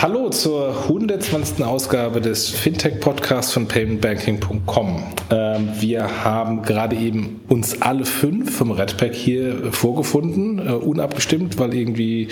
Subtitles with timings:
[0.00, 1.64] Hallo zur 120.
[1.64, 5.02] Ausgabe des Fintech-Podcasts von paymentbanking.com.
[5.30, 11.74] Ähm, wir haben gerade eben uns alle fünf vom Redpack hier vorgefunden, äh, unabgestimmt, weil
[11.74, 12.28] irgendwie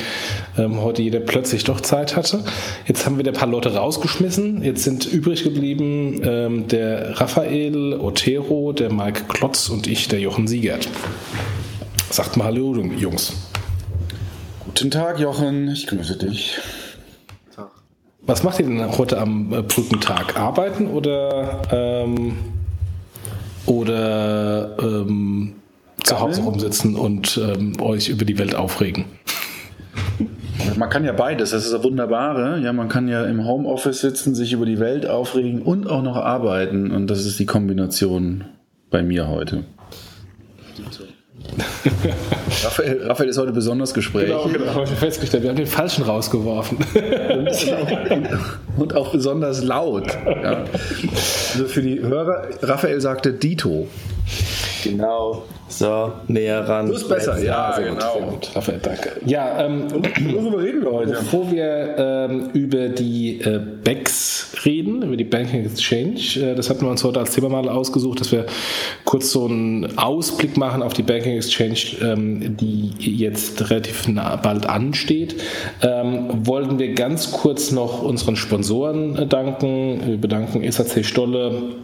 [0.56, 2.44] ähm, heute jeder plötzlich doch Zeit hatte.
[2.86, 4.62] Jetzt haben wir ein paar Leute rausgeschmissen.
[4.62, 10.46] Jetzt sind übrig geblieben ähm, der Raphael Otero, der Mike Klotz und ich, der Jochen
[10.46, 10.88] Siegert.
[12.10, 13.32] Sagt mal Hallo, Jungs.
[14.64, 15.66] Guten Tag, Jochen.
[15.72, 16.60] Ich grüße dich.
[18.26, 20.36] Was macht ihr denn heute am äh, Brückentag?
[20.36, 22.36] Arbeiten oder, ähm,
[23.66, 25.54] oder ähm,
[26.02, 29.04] zu Hause rumsitzen und ähm, euch über die Welt aufregen?
[30.76, 32.58] Man kann ja beides, das ist das Wunderbare.
[32.60, 36.16] Ja, man kann ja im Homeoffice sitzen, sich über die Welt aufregen und auch noch
[36.16, 36.90] arbeiten.
[36.90, 38.44] Und das ist die Kombination
[38.90, 39.64] bei mir heute.
[42.64, 44.28] Raphael, Raphael, ist heute besonders gesprächig.
[44.28, 45.42] Genau, genau, ich festgestellt.
[45.42, 46.78] Wir haben den Falschen rausgeworfen.
[46.78, 48.28] Und,
[48.76, 50.06] und auch besonders laut.
[50.26, 50.64] Ja.
[51.52, 53.88] Also für die Hörer, Raphael sagte Dito.
[54.84, 55.44] Genau.
[55.68, 56.86] So, näher ran.
[56.86, 58.12] Du bist besser, ja, sehr genau.
[58.12, 58.50] Gut, sehr gut.
[58.54, 59.12] Raphael, danke.
[59.26, 59.88] Ja, ähm,
[60.32, 61.10] worüber reden wir heute?
[61.10, 66.82] Bevor wir ähm, über die äh, BEX reden, über die Banking Exchange, äh, das hatten
[66.82, 68.46] wir uns heute als Thema mal ausgesucht, dass wir
[69.04, 74.66] kurz so einen Ausblick machen auf die Banking Exchange, ähm, die jetzt relativ nah, bald
[74.68, 75.36] ansteht.
[75.82, 80.00] Ähm, wollten wir ganz kurz noch unseren Sponsoren äh, danken.
[80.06, 81.74] Wir bedanken SAC Stolle,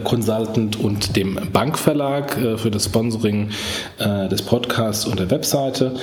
[0.00, 3.50] Consultant und dem Bankverlag äh, für das Sponsoring
[3.98, 5.94] äh, des Podcasts und der Webseite.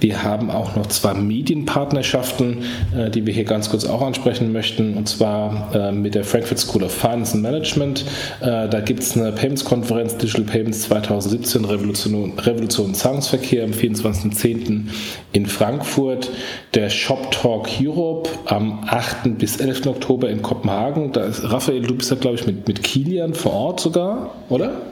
[0.00, 2.62] Wir haben auch noch zwei Medienpartnerschaften,
[2.96, 6.58] äh, die wir hier ganz kurz auch ansprechen möchten, und zwar äh, mit der Frankfurt
[6.58, 8.04] School of Finance and Management.
[8.40, 14.84] Äh, da gibt es eine Payments-Konferenz Digital Payments 2017, Revolution, Revolution Zahlungsverkehr am 24.10.
[15.32, 16.30] in Frankfurt.
[16.74, 19.38] Der Shop Talk Europe am 8.
[19.38, 19.86] bis 11.
[19.86, 21.12] Oktober in Kopenhagen.
[21.12, 24.82] Da ist Raphael, du bist da, glaube ich, mit, mit Kilian vor Ort sogar, oder?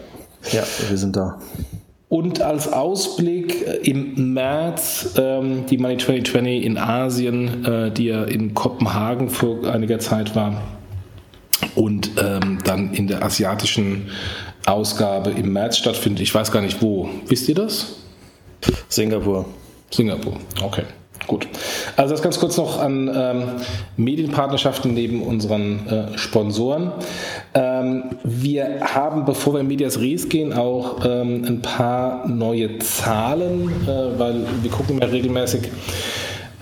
[0.52, 1.38] Ja, wir sind da.
[2.08, 8.24] Und als Ausblick äh, im März ähm, die Money 2020 in Asien, äh, die ja
[8.24, 10.62] in Kopenhagen vor einiger Zeit war.
[11.74, 14.10] Und ähm, dann in der asiatischen
[14.66, 16.22] Ausgabe im März stattfindet.
[16.22, 17.08] Ich weiß gar nicht wo.
[17.26, 17.96] Wisst ihr das?
[18.88, 19.46] Singapur.
[19.90, 20.82] Singapur, okay.
[21.26, 21.48] Gut.
[21.96, 23.48] Also das ganz kurz noch an ähm,
[23.96, 26.92] Medienpartnerschaften neben unseren äh, Sponsoren.
[27.54, 33.70] Ähm, wir haben, bevor wir in Medias Res gehen, auch ähm, ein paar neue Zahlen,
[33.86, 35.68] äh, weil wir gucken ja regelmäßig,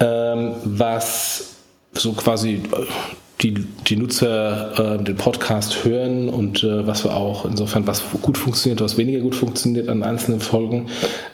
[0.00, 1.56] ähm, was
[1.92, 2.62] so quasi
[3.40, 3.54] die,
[3.86, 8.80] die Nutzer äh, den Podcast hören und äh, was wir auch insofern, was gut funktioniert,
[8.80, 10.86] was weniger gut funktioniert an einzelnen Folgen.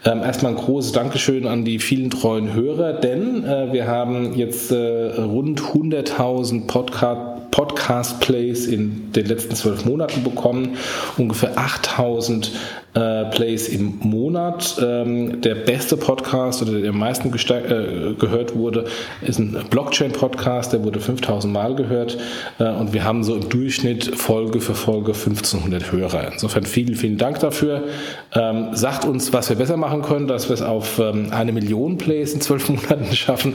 [0.05, 4.73] Ähm, erstmal ein großes Dankeschön an die vielen treuen Hörer, denn äh, wir haben jetzt
[4.73, 10.77] äh, rund 100.000 Podcast Podcast-Plays in den letzten zwölf Monaten bekommen,
[11.19, 12.53] ungefähr 8000
[12.95, 14.77] äh, Plays im Monat.
[14.81, 18.85] Ähm, der beste Podcast oder der am meisten äh, gehört wurde,
[19.23, 24.17] ist ein Blockchain-Podcast, der wurde 5000 Mal gehört äh, und wir haben so im Durchschnitt
[24.17, 26.33] Folge für Folge 1500 Hörer.
[26.33, 27.85] Insofern vielen, vielen Dank dafür.
[28.33, 31.99] Ähm, sagt uns, was wir besser machen können, dass wir es auf ähm, eine Million
[31.99, 33.55] Plays in zwölf Monaten schaffen.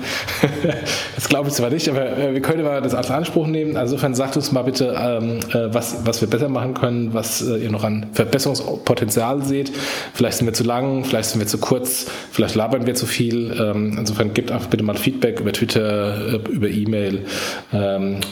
[1.15, 3.77] das glaube ich zwar nicht, aber äh, wir können mal das als Anspruch nehmen.
[3.77, 7.41] Also insofern sagt uns mal bitte, ähm, äh, was, was wir besser machen können, was
[7.41, 9.71] ihr noch an Verbesserungspotenzial Potenzial seht.
[10.13, 13.51] Vielleicht sind wir zu lang, vielleicht sind wir zu kurz, vielleicht labern wir zu viel.
[13.97, 17.25] Insofern gebt einfach bitte mal Feedback über Twitter, über E-Mail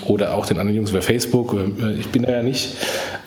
[0.05, 1.53] oder auch den anderen Jungs über Facebook.
[1.53, 2.75] Äh, ich bin da ja nicht.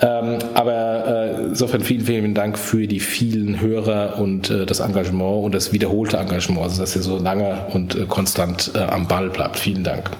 [0.00, 5.54] Ähm, aber äh, insofern vielen, vielen Dank für die vielen Hörer und das Engagement und
[5.54, 9.58] das wiederholte Engagement, also dass ihr so lange und konstant am Ball bleibt.
[9.58, 10.10] Vielen Dank.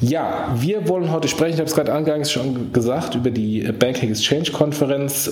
[0.00, 4.10] Ja, wir wollen heute sprechen, ich habe es gerade angangs schon gesagt, über die Banking
[4.10, 5.30] Exchange Konferenz.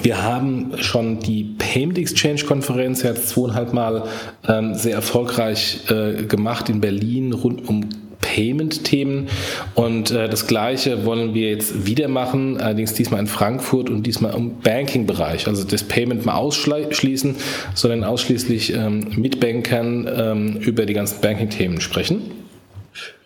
[0.00, 4.04] Wir haben schon die Payment Exchange Konferenz jetzt zweieinhalb Mal
[4.48, 7.88] ähm, sehr erfolgreich äh, gemacht in Berlin rund um
[8.32, 9.28] Payment-Themen.
[9.74, 14.34] Und äh, das Gleiche wollen wir jetzt wieder machen, allerdings diesmal in Frankfurt und diesmal
[14.34, 15.46] im Banking-Bereich.
[15.46, 17.36] Also das Payment mal ausschließen,
[17.74, 22.22] sondern ausschließlich ähm, mit Bankern ähm, über die ganzen Banking-Themen sprechen.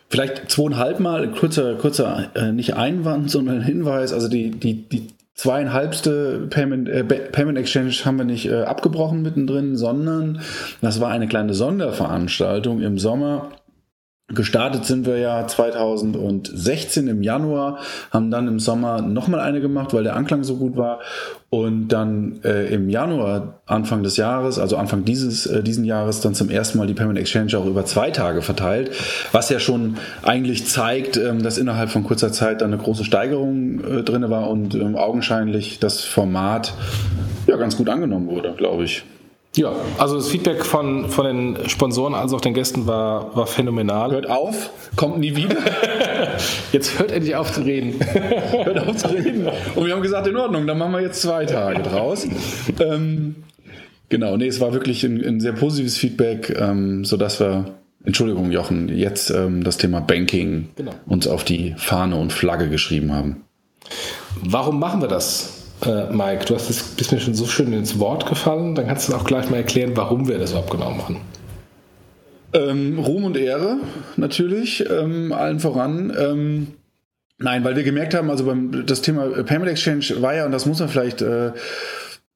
[0.08, 4.12] Vielleicht zweieinhalb Mal, kurzer, kurzer, äh, nicht Einwand, sondern Hinweis.
[4.12, 9.76] Also die, die, die zweieinhalbste Payment, äh, Payment Exchange haben wir nicht äh, abgebrochen mittendrin,
[9.76, 10.40] sondern
[10.80, 13.50] das war eine kleine Sonderveranstaltung im Sommer
[14.28, 17.78] Gestartet sind wir ja 2016 im Januar,
[18.10, 20.98] haben dann im Sommer nochmal eine gemacht, weil der Anklang so gut war.
[21.48, 26.34] Und dann äh, im Januar, Anfang des Jahres, also Anfang dieses äh, diesen Jahres, dann
[26.34, 28.90] zum ersten Mal die Payment Exchange auch über zwei Tage verteilt,
[29.30, 33.84] was ja schon eigentlich zeigt, ähm, dass innerhalb von kurzer Zeit dann eine große Steigerung
[33.84, 36.74] äh, drin war und ähm, augenscheinlich das Format
[37.46, 39.04] ja ganz gut angenommen wurde, glaube ich.
[39.56, 44.10] Ja, also das Feedback von, von den Sponsoren als auch den Gästen war, war phänomenal.
[44.10, 45.56] Hört auf, kommt nie wieder.
[46.72, 47.98] Jetzt hört endlich auf zu reden.
[48.04, 49.48] hört auf zu reden.
[49.74, 52.26] Und wir haben gesagt, in Ordnung, dann machen wir jetzt zwei Tage draus.
[52.78, 53.36] Ähm,
[54.10, 58.90] genau, nee, es war wirklich ein, ein sehr positives Feedback, ähm, sodass wir, Entschuldigung Jochen,
[58.94, 60.92] jetzt ähm, das Thema Banking genau.
[61.06, 63.44] uns auf die Fahne und Flagge geschrieben haben.
[64.42, 65.55] Warum machen wir das?
[65.84, 69.08] Äh, Mike, du hast es, bist mir schon so schön ins Wort gefallen, dann kannst
[69.08, 71.20] du auch gleich mal erklären, warum wir das überhaupt genau machen.
[72.52, 73.78] Ähm, Ruhm und Ehre
[74.16, 76.12] natürlich, ähm, allen voran.
[76.18, 76.66] Ähm,
[77.38, 80.64] nein, weil wir gemerkt haben, also beim, das Thema Payment Exchange war ja, und das
[80.64, 81.52] muss man vielleicht äh,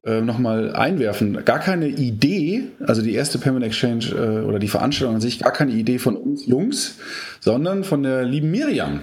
[0.05, 5.17] äh, nochmal einwerfen, gar keine Idee, also die erste Payment Exchange äh, oder die Veranstaltung
[5.17, 6.99] an sich, gar keine Idee von uns Jungs,
[7.41, 9.01] sondern von der lieben Miriam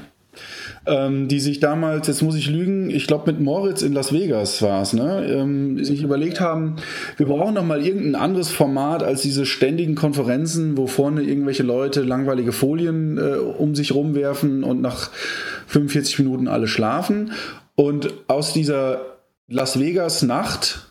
[0.85, 4.61] ähm, die sich damals, jetzt muss ich lügen, ich glaube mit Moritz in Las Vegas
[4.61, 6.77] war es, ne, ähm, sich überlegt haben,
[7.17, 12.01] wir brauchen noch mal irgendein anderes Format als diese ständigen Konferenzen, wo vorne irgendwelche Leute
[12.01, 15.11] langweilige Folien äh, um sich rumwerfen und nach
[15.67, 17.31] 45 Minuten alle schlafen.
[17.75, 19.01] Und aus dieser
[19.47, 20.87] Las Vegas Nacht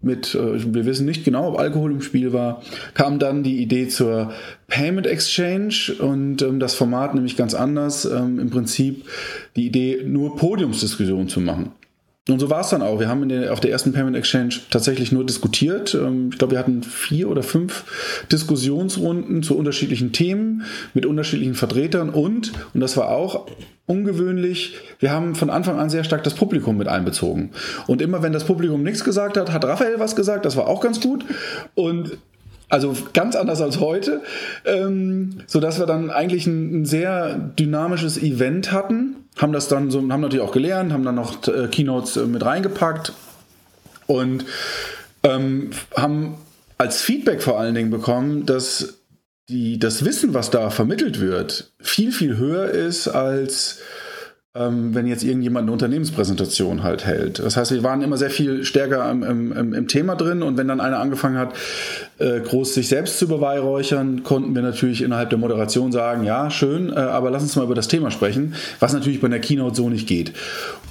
[0.00, 2.62] mit, äh, wir wissen nicht genau, ob Alkohol im Spiel war,
[2.94, 4.32] kam dann die Idee zur
[4.68, 8.04] Payment Exchange und ähm, das Format nämlich ganz anders.
[8.04, 9.04] Ähm, Im Prinzip
[9.56, 11.72] die Idee, nur Podiumsdiskussionen zu machen.
[12.28, 13.00] Und so war es dann auch.
[13.00, 15.94] Wir haben der, auf der ersten Payment Exchange tatsächlich nur diskutiert.
[15.94, 17.84] Ähm, ich glaube, wir hatten vier oder fünf
[18.30, 23.46] Diskussionsrunden zu unterschiedlichen Themen mit unterschiedlichen Vertretern und, und das war auch
[23.86, 27.50] ungewöhnlich, wir haben von Anfang an sehr stark das Publikum mit einbezogen.
[27.86, 30.82] Und immer wenn das Publikum nichts gesagt hat, hat Raphael was gesagt, das war auch
[30.82, 31.24] ganz gut.
[31.74, 32.18] Und
[32.68, 34.22] also ganz anders als heute,
[34.64, 39.90] ähm, so dass wir dann eigentlich ein, ein, sehr dynamisches Event hatten, haben das dann
[39.90, 43.12] so, haben natürlich auch gelernt, haben dann noch äh, Keynotes äh, mit reingepackt.
[44.06, 44.46] Und
[45.22, 46.36] ähm, haben
[46.78, 49.00] als Feedback vor allen Dingen bekommen, dass
[49.48, 53.80] die, das Wissen, was da vermittelt wird, viel, viel höher ist als
[54.54, 57.38] ähm, wenn jetzt irgendjemand eine Unternehmenspräsentation halt hält.
[57.38, 60.68] Das heißt, wir waren immer sehr viel stärker im, im, im Thema drin und wenn
[60.68, 61.52] dann einer angefangen hat,
[62.18, 66.90] äh, groß sich selbst zu beweihräuchern, konnten wir natürlich innerhalb der Moderation sagen, ja, schön,
[66.90, 69.90] äh, aber lass uns mal über das Thema sprechen, was natürlich bei einer Keynote so
[69.90, 70.32] nicht geht.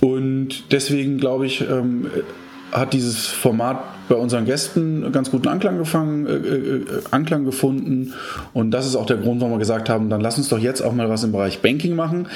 [0.02, 2.12] Und deswegen glaube ich, ähm,
[2.72, 8.14] hat dieses Format bei unseren Gästen ganz guten Anklang, gefangen, äh, äh, Anklang gefunden.
[8.54, 10.82] Und das ist auch der Grund, warum wir gesagt haben, dann lass uns doch jetzt
[10.82, 12.28] auch mal was im Bereich Banking machen.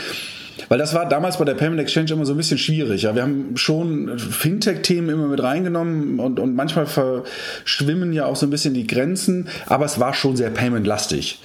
[0.70, 3.04] Weil das war damals bei der Payment Exchange immer so ein bisschen schwierig.
[3.04, 8.46] Ja, wir haben schon Fintech-Themen immer mit reingenommen und, und manchmal verschwimmen ja auch so
[8.46, 11.40] ein bisschen die Grenzen, aber es war schon sehr Payment-lastig.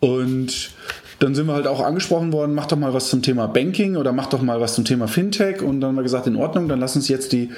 [0.00, 0.70] Und
[1.18, 4.12] dann sind wir halt auch angesprochen worden, mach doch mal was zum Thema Banking oder
[4.12, 5.62] mach doch mal was zum Thema Fintech.
[5.62, 7.50] Und dann haben wir gesagt, in Ordnung, dann lass uns jetzt die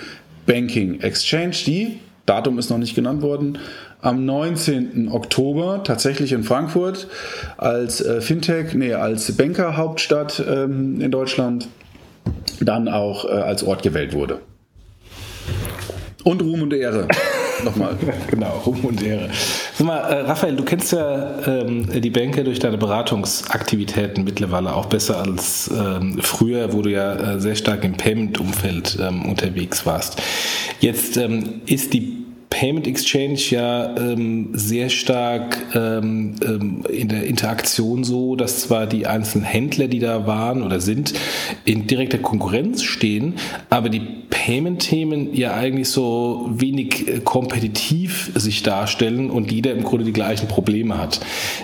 [0.46, 3.58] Banking Exchange, die, Datum ist noch nicht genannt worden,
[4.02, 5.08] am 19.
[5.10, 7.08] Oktober tatsächlich in Frankfurt
[7.56, 11.68] als äh, Fintech, nee, als Banker-Hauptstadt ähm, in Deutschland
[12.60, 14.40] dann auch äh, als Ort gewählt wurde.
[16.24, 17.08] Und Ruhm und Ehre.
[17.64, 17.96] Nochmal.
[18.30, 19.28] genau, Ruhm und Ehre.
[19.80, 24.84] Sag mal, äh, Raphael, du kennst ja ähm, die Banker durch deine Beratungsaktivitäten mittlerweile auch
[24.84, 30.20] besser als ähm, früher, wo du ja äh, sehr stark im Payment-Umfeld ähm, unterwegs warst.
[30.80, 32.26] Jetzt ähm, ist die
[32.60, 39.06] Payment Exchange ja ähm, sehr stark ähm, ähm, in der Interaktion so, dass zwar die
[39.06, 41.14] einzelnen Händler, die da waren oder sind,
[41.64, 43.36] in direkter Konkurrenz stehen,
[43.70, 50.04] aber die Payment-Themen ja eigentlich so wenig äh, kompetitiv sich darstellen und jeder im Grunde
[50.04, 51.18] die gleichen Probleme hat.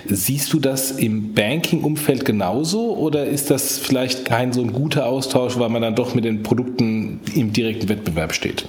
[0.07, 5.59] Siehst du das im Banking-Umfeld genauso oder ist das vielleicht kein so ein guter Austausch,
[5.59, 8.67] weil man dann doch mit den Produkten im direkten Wettbewerb steht?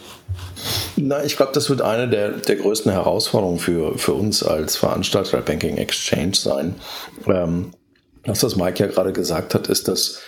[0.96, 5.38] Na, ich glaube, das wird eine der, der größten Herausforderungen für, für uns als Veranstalter
[5.38, 6.76] der Banking Exchange sein.
[7.28, 7.72] Ähm,
[8.24, 10.20] das, was Mike ja gerade gesagt hat, ist, dass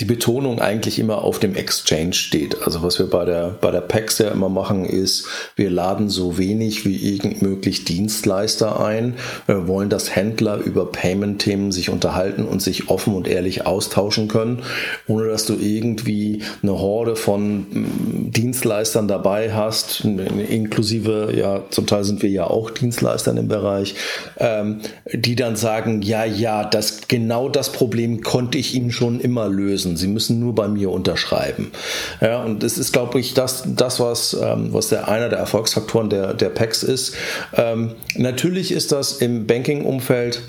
[0.00, 2.62] die Betonung eigentlich immer auf dem Exchange steht.
[2.62, 5.26] Also was wir bei der, bei der PAX ja immer machen, ist,
[5.56, 9.14] wir laden so wenig wie irgend möglich Dienstleister ein,
[9.46, 14.62] wir wollen, dass Händler über Payment-Themen sich unterhalten und sich offen und ehrlich austauschen können,
[15.08, 22.04] ohne dass du irgendwie eine Horde von mm, Dienstleistern dabei hast, inklusive, ja, zum Teil
[22.04, 23.96] sind wir ja auch Dienstleister im Bereich,
[24.38, 24.80] ähm,
[25.12, 29.87] die dann sagen, ja, ja, das, genau das Problem konnte ich Ihnen schon immer lösen
[29.88, 29.96] müssen.
[29.96, 31.72] Sie müssen nur bei mir unterschreiben.
[32.20, 36.10] Ja, und das ist, glaube ich, das, das was, ähm, was der, einer der Erfolgsfaktoren
[36.10, 37.14] der, der PEX ist.
[37.54, 40.42] Ähm, natürlich ist das im Banking-Umfeld,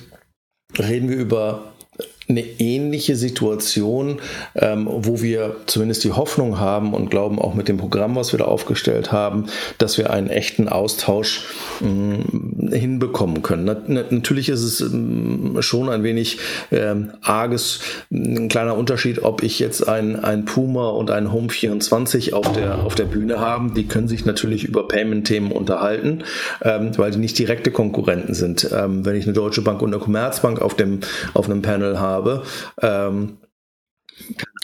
[0.77, 1.63] reden wir über
[2.29, 4.19] eine ähnliche Situation,
[4.55, 8.37] ähm, wo wir zumindest die Hoffnung haben und glauben auch mit dem Programm, was wir
[8.37, 9.47] da aufgestellt haben,
[9.79, 11.45] dass wir einen echten Austausch
[11.81, 13.65] äh, hinbekommen können.
[13.65, 16.37] Na, na, natürlich ist es ähm, schon ein wenig
[16.71, 17.79] ähm, arges,
[18.11, 22.83] ein kleiner Unterschied, ob ich jetzt ein, ein Puma und ein Home 24 auf der,
[22.83, 23.73] auf der Bühne haben.
[23.73, 26.23] Die können sich natürlich über Payment-Themen unterhalten,
[26.61, 28.69] ähm, weil die nicht direkte Konkurrenten sind.
[28.71, 30.99] Ähm, wenn ich eine Deutsche Bank und eine Commerzbank auf dem
[31.33, 32.43] auf einem Panel habe, habe.
[32.81, 33.37] Ähm,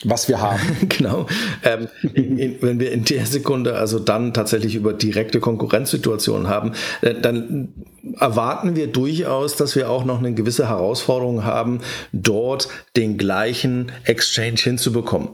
[0.03, 0.61] was wir haben.
[0.89, 1.27] genau.
[1.63, 6.73] Ähm, in, in, wenn wir in der Sekunde also dann tatsächlich über direkte Konkurrenzsituationen haben,
[7.01, 7.73] äh, dann
[8.19, 11.79] erwarten wir durchaus, dass wir auch noch eine gewisse Herausforderung haben,
[12.11, 15.29] dort den gleichen Exchange hinzubekommen.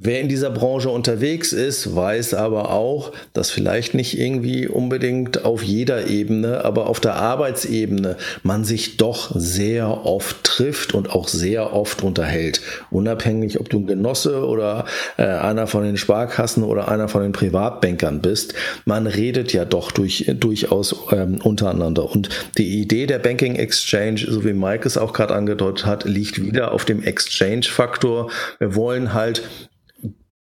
[0.00, 5.64] Wer in dieser Branche unterwegs ist, weiß aber auch, dass vielleicht nicht irgendwie unbedingt auf
[5.64, 11.72] jeder Ebene, aber auf der Arbeitsebene man sich doch sehr oft trifft und auch sehr
[11.72, 12.60] oft unterhält.
[12.92, 14.84] Unabhängig, ob du ein Genosse oder
[15.16, 19.90] äh, einer von den Sparkassen oder einer von den Privatbankern bist, man redet ja doch
[19.90, 22.08] durch, durchaus ähm, untereinander.
[22.08, 26.40] Und die Idee der Banking Exchange, so wie Mike es auch gerade angedeutet hat, liegt
[26.40, 28.30] wieder auf dem Exchange-Faktor.
[28.60, 29.42] Wir wollen halt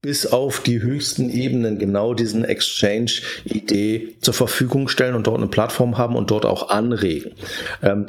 [0.01, 5.97] bis auf die höchsten Ebenen genau diesen Exchange-Idee zur Verfügung stellen und dort eine Plattform
[5.97, 7.31] haben und dort auch anregen.
[7.81, 8.07] Ähm,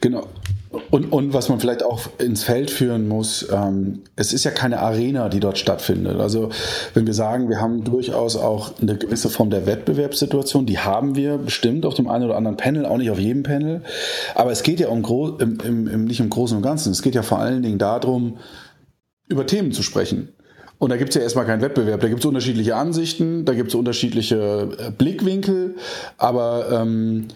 [0.00, 0.28] genau.
[0.90, 4.78] Und, und was man vielleicht auch ins Feld führen muss, ähm, es ist ja keine
[4.78, 6.20] Arena, die dort stattfindet.
[6.20, 6.50] Also
[6.94, 11.38] wenn wir sagen, wir haben durchaus auch eine gewisse Form der Wettbewerbssituation, die haben wir
[11.38, 13.82] bestimmt auf dem einen oder anderen Panel, auch nicht auf jedem Panel.
[14.36, 15.02] Aber es geht ja um
[15.40, 16.92] im, im, im, nicht im Großen und Ganzen.
[16.92, 18.38] Es geht ja vor allen Dingen darum,
[19.26, 20.28] über Themen zu sprechen.
[20.80, 22.00] Und da gibt es ja erstmal keinen Wettbewerb.
[22.00, 25.76] Da gibt es unterschiedliche Ansichten, da gibt es unterschiedliche äh, Blickwinkel,
[26.16, 27.28] aber ähm,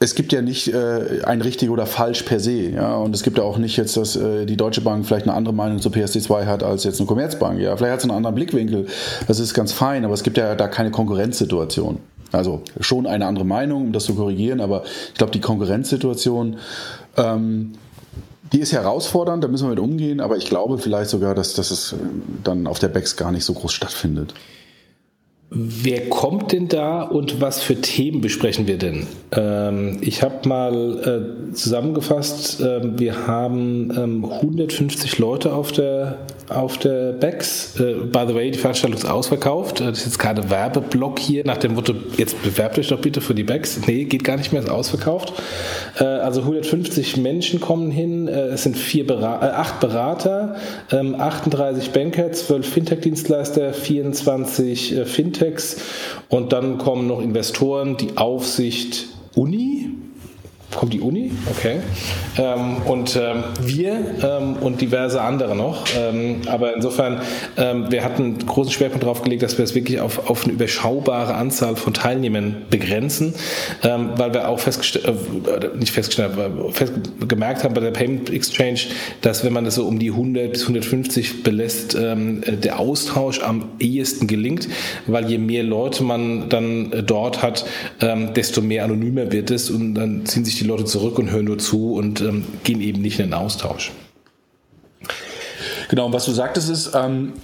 [0.00, 2.70] es gibt ja nicht äh, ein richtig oder falsch per se.
[2.70, 2.96] Ja?
[2.96, 5.54] Und es gibt ja auch nicht jetzt, dass äh, die Deutsche Bank vielleicht eine andere
[5.54, 7.60] Meinung zur PSD2 hat als jetzt eine Commerzbank.
[7.60, 7.76] Ja?
[7.76, 8.86] Vielleicht hat sie einen anderen Blickwinkel.
[9.28, 11.98] Das ist ganz fein, aber es gibt ja da keine Konkurrenzsituation.
[12.32, 16.56] Also schon eine andere Meinung, um das zu korrigieren, aber ich glaube, die Konkurrenzsituation
[17.16, 17.74] ähm,
[18.52, 21.70] die ist herausfordernd, da müssen wir mit umgehen, aber ich glaube vielleicht sogar, dass, dass
[21.70, 21.94] es
[22.44, 24.34] dann auf der BEX gar nicht so groß stattfindet.
[25.54, 29.06] Wer kommt denn da und was für Themen besprechen wir denn?
[29.32, 36.16] Ähm, ich habe mal äh, zusammengefasst, äh, wir haben ähm, 150 Leute auf der,
[36.48, 37.78] auf der BEX.
[37.78, 39.82] Äh, by the way, die Veranstaltung ist ausverkauft.
[39.82, 43.20] Äh, das ist jetzt keine Werbeblock hier nach dem Motto, jetzt bewerbt euch doch bitte
[43.20, 43.78] für die BEX.
[43.86, 45.34] Nee, geht gar nicht mehr, ist ausverkauft.
[45.98, 50.56] Äh, also 150 Menschen kommen hin, äh, es sind vier Bera acht Berater,
[50.88, 55.76] 38 ähm, Banker, 12 Fintech-Dienstleister, 24 Fintech Fintechs
[56.28, 59.90] und dann kommen noch Investoren, die Aufsicht Uni,
[60.74, 61.80] kommt die Uni, okay.
[62.38, 65.84] Ähm, und ähm, wir ähm, und diverse andere noch.
[65.96, 67.20] Ähm, aber insofern,
[67.56, 71.34] ähm, wir hatten großen Schwerpunkt darauf gelegt, dass wir es wirklich auf, auf eine überschaubare
[71.34, 73.34] Anzahl von Teilnehmern begrenzen,
[73.82, 76.92] ähm, weil wir auch festgestellt, äh, nicht festgestellt, aber fest,
[77.28, 78.80] gemerkt haben bei der Payment Exchange,
[79.20, 84.26] dass wenn man das so um die 100 bis 150 belässt, der Austausch am ehesten
[84.26, 84.68] gelingt,
[85.06, 87.64] weil je mehr Leute man dann äh, dort hat,
[88.00, 91.44] desto mehr anonymer wird es und dann ziehen sich die die Leute zurück und hören
[91.44, 93.92] nur zu und ähm, gehen eben nicht in den Austausch.
[95.88, 97.34] Genau, und was du sagtest ist, ähm,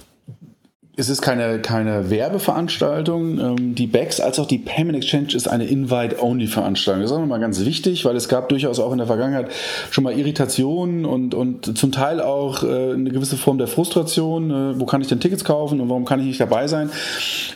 [0.99, 3.39] es ist keine, keine Werbeveranstaltung.
[3.39, 7.01] Ähm, die BEX als auch die Payment Exchange ist eine Invite-Only-Veranstaltung.
[7.01, 9.49] Das ist auch nochmal ganz wichtig, weil es gab durchaus auch in der Vergangenheit
[9.91, 14.51] schon mal Irritationen und, und zum Teil auch äh, eine gewisse Form der Frustration.
[14.51, 16.89] Äh, wo kann ich denn Tickets kaufen und warum kann ich nicht dabei sein?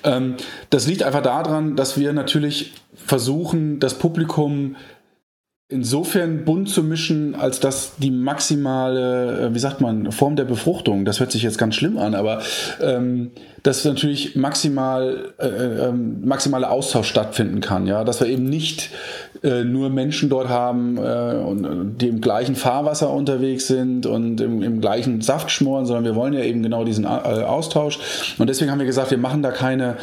[0.05, 0.35] Ähm,
[0.69, 4.77] das liegt einfach daran, dass wir natürlich versuchen, das Publikum
[5.73, 11.03] insofern bunt zu mischen, als dass die maximale, äh, wie sagt man, Form der Befruchtung,
[11.03, 12.41] das hört sich jetzt ganz schlimm an, aber
[12.79, 13.31] ähm,
[13.63, 18.89] dass natürlich maximal, äh, äh, maximale Austausch stattfinden kann, ja, dass wir eben nicht
[19.41, 24.61] äh, nur Menschen dort haben, äh, und, die im gleichen Fahrwasser unterwegs sind und im,
[24.61, 27.99] im, gleichen Saft schmoren, sondern wir wollen ja eben genau diesen äh, Austausch.
[28.37, 29.95] Und deswegen haben wir gesagt, wir machen da keine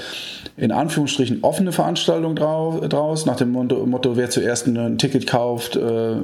[0.56, 6.16] in Anführungsstrichen offene Veranstaltung draus, nach dem Motto, Motto wer zuerst ein Ticket kauft, äh,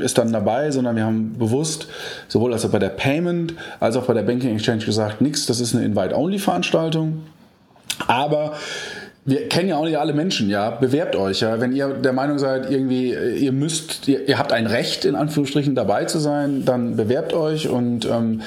[0.00, 1.88] ist dann dabei, sondern wir haben bewusst
[2.26, 5.60] sowohl als auch bei der Payment als auch bei der Banking Exchange gesagt, nichts, das
[5.60, 6.75] ist eine Invite-Only-Veranstaltung.
[8.06, 8.54] Aber
[9.24, 10.70] wir kennen ja auch nicht alle Menschen, ja.
[10.70, 11.60] Bewerbt euch, ja.
[11.60, 15.74] Wenn ihr der Meinung seid, irgendwie, ihr müsst, ihr, ihr habt ein Recht, in Anführungsstrichen
[15.74, 18.42] dabei zu sein, dann bewerbt euch und ähm,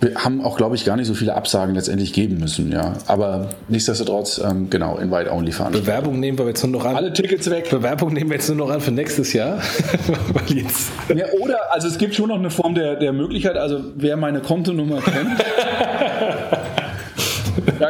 [0.00, 2.92] wir haben auch, glaube ich, gar nicht so viele Absagen letztendlich geben müssen, ja.
[3.06, 5.72] Aber nichtsdestotrotz, ähm, genau, Invite-Only fahren.
[5.72, 6.96] Bewerbung nehmen wir jetzt nur noch an.
[6.96, 7.70] Alle Tickets weg.
[7.70, 9.62] Bewerbung nehmen wir jetzt nur noch an für nächstes Jahr.
[11.14, 14.40] ja, oder, also es gibt schon noch eine Form der, der Möglichkeit, also wer meine
[14.40, 15.40] Kontonummer kennt.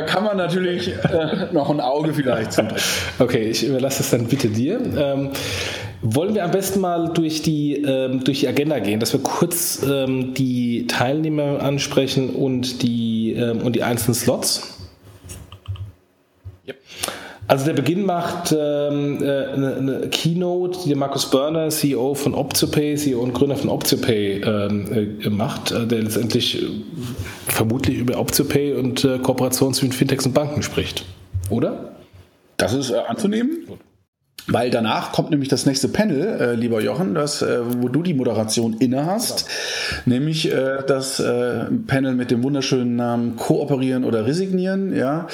[0.05, 2.83] da kann man natürlich äh, noch ein Auge vielleicht zudrücken.
[3.19, 4.81] Okay, ich überlasse es dann bitte dir.
[4.97, 5.31] Ähm,
[6.03, 9.83] wollen wir am besten mal durch die, ähm, durch die Agenda gehen, dass wir kurz
[9.83, 14.79] ähm, die Teilnehmer ansprechen und die, ähm, und die einzelnen Slots?
[17.47, 22.35] Also der Beginn macht ähm, äh, eine, eine, Keynote, die der Markus Börner, CEO von
[22.35, 26.67] OptioPay, CEO und Gründer von OptioPay ähm, äh, macht, äh, der letztendlich äh,
[27.47, 31.05] vermutlich über OptioPay und äh, Kooperationen zwischen Fintechs und Banken spricht.
[31.51, 31.97] Oder?
[32.57, 33.67] Das ist äh, anzunehmen.
[33.67, 33.79] Gut.
[34.47, 38.13] Weil danach kommt nämlich das nächste Panel, äh, lieber Jochen, das, äh, wo du die
[38.13, 40.03] Moderation inne hast, ja.
[40.05, 45.29] nämlich äh, das äh, Panel mit dem wunderschönen Namen Kooperieren oder Resignieren, ja,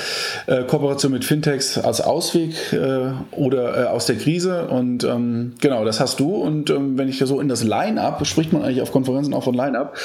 [0.47, 5.99] äh, Kooperation mit Fintechs als Ausweg äh, oder aus der Krise und ähm, genau, das
[5.99, 8.93] hast du und ähm, wenn ich da so in das Line-Up, spricht man eigentlich auf
[8.93, 9.97] Konferenzen auch von Line-Up,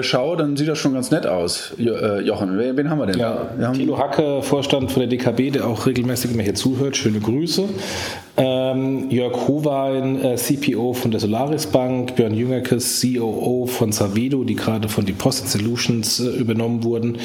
[0.00, 2.58] schaue, dann sieht das schon ganz nett aus, jo Jochen.
[2.58, 3.18] Wen, wen, haben wir denn?
[3.18, 6.96] Ja, wir haben Thilo Hacke, Vorstand von der DKB, der auch regelmäßig immer hier zuhört,
[6.96, 7.68] schöne Grüße.
[8.42, 14.56] Ähm, Jörg Howein, äh, CPO von der Solaris Bank, Björn Jüngerkes, COO von Savedo, die
[14.56, 17.18] gerade von Deposit Solutions äh, übernommen wurden,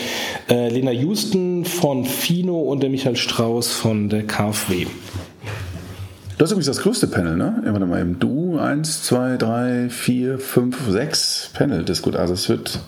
[0.50, 4.88] äh, Lena Houston von Fino und der Michael Strauß von der KfW.
[6.38, 7.64] Das ist übrigens das größte Panel, ne?
[7.64, 8.20] Warte mal eben.
[8.20, 11.86] Du, eins, zwei, drei, vier, fünf, sechs Panel.
[11.86, 12.18] Das ist gut.
[12.18, 12.82] Also es wird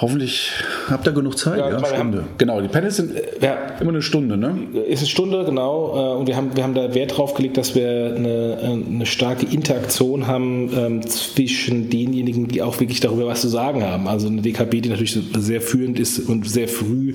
[0.00, 0.52] hoffentlich
[0.88, 1.58] habt ihr genug Zeit.
[1.58, 2.18] Ja, ja Stunde.
[2.18, 4.56] Haben, genau, die Panels sind ja, immer eine Stunde, ne?
[4.88, 6.14] Ist eine Stunde, genau.
[6.14, 9.46] Äh, und wir haben, wir haben da Wert drauf gelegt, dass wir eine, eine starke
[9.46, 14.08] Interaktion haben ähm, zwischen denjenigen, die auch wirklich darüber was zu sagen haben.
[14.08, 17.14] Also eine DKB, die natürlich sehr führend ist und sehr früh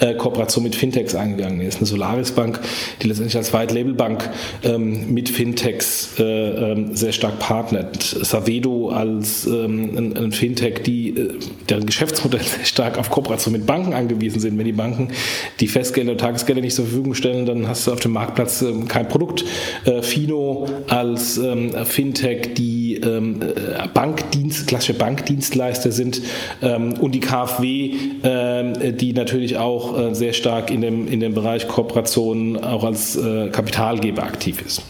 [0.00, 1.78] äh, Kooperation mit Fintechs eingegangen ist.
[1.78, 2.60] Eine Solaris Bank,
[3.02, 4.28] die letztendlich als White Label Bank
[4.62, 6.22] ähm, mit Fintechs äh,
[6.72, 8.02] ähm, sehr stark partnert.
[8.02, 13.66] Savedo als ähm, ein, ein, Fintech, die äh, deren Geschäftsmodell sehr stark auf Kooperation mit
[13.66, 14.58] Banken angewiesen sind.
[14.58, 15.08] Wenn die Banken
[15.60, 18.88] die Festgelder und Tagesgelder nicht zur Verfügung stellen, dann hast du auf dem Marktplatz ähm,
[18.88, 19.44] kein Produkt.
[19.84, 26.22] Äh, Fino als ähm, Fintech, die ähm, äh, Bankdienst, klassische Bankdienstleister sind
[26.60, 27.94] und die KfW,
[28.92, 33.18] die natürlich auch äh, sehr stark in dem, in dem Bereich Kooperation auch als
[33.52, 34.82] Kapitalgeber aktiv ist.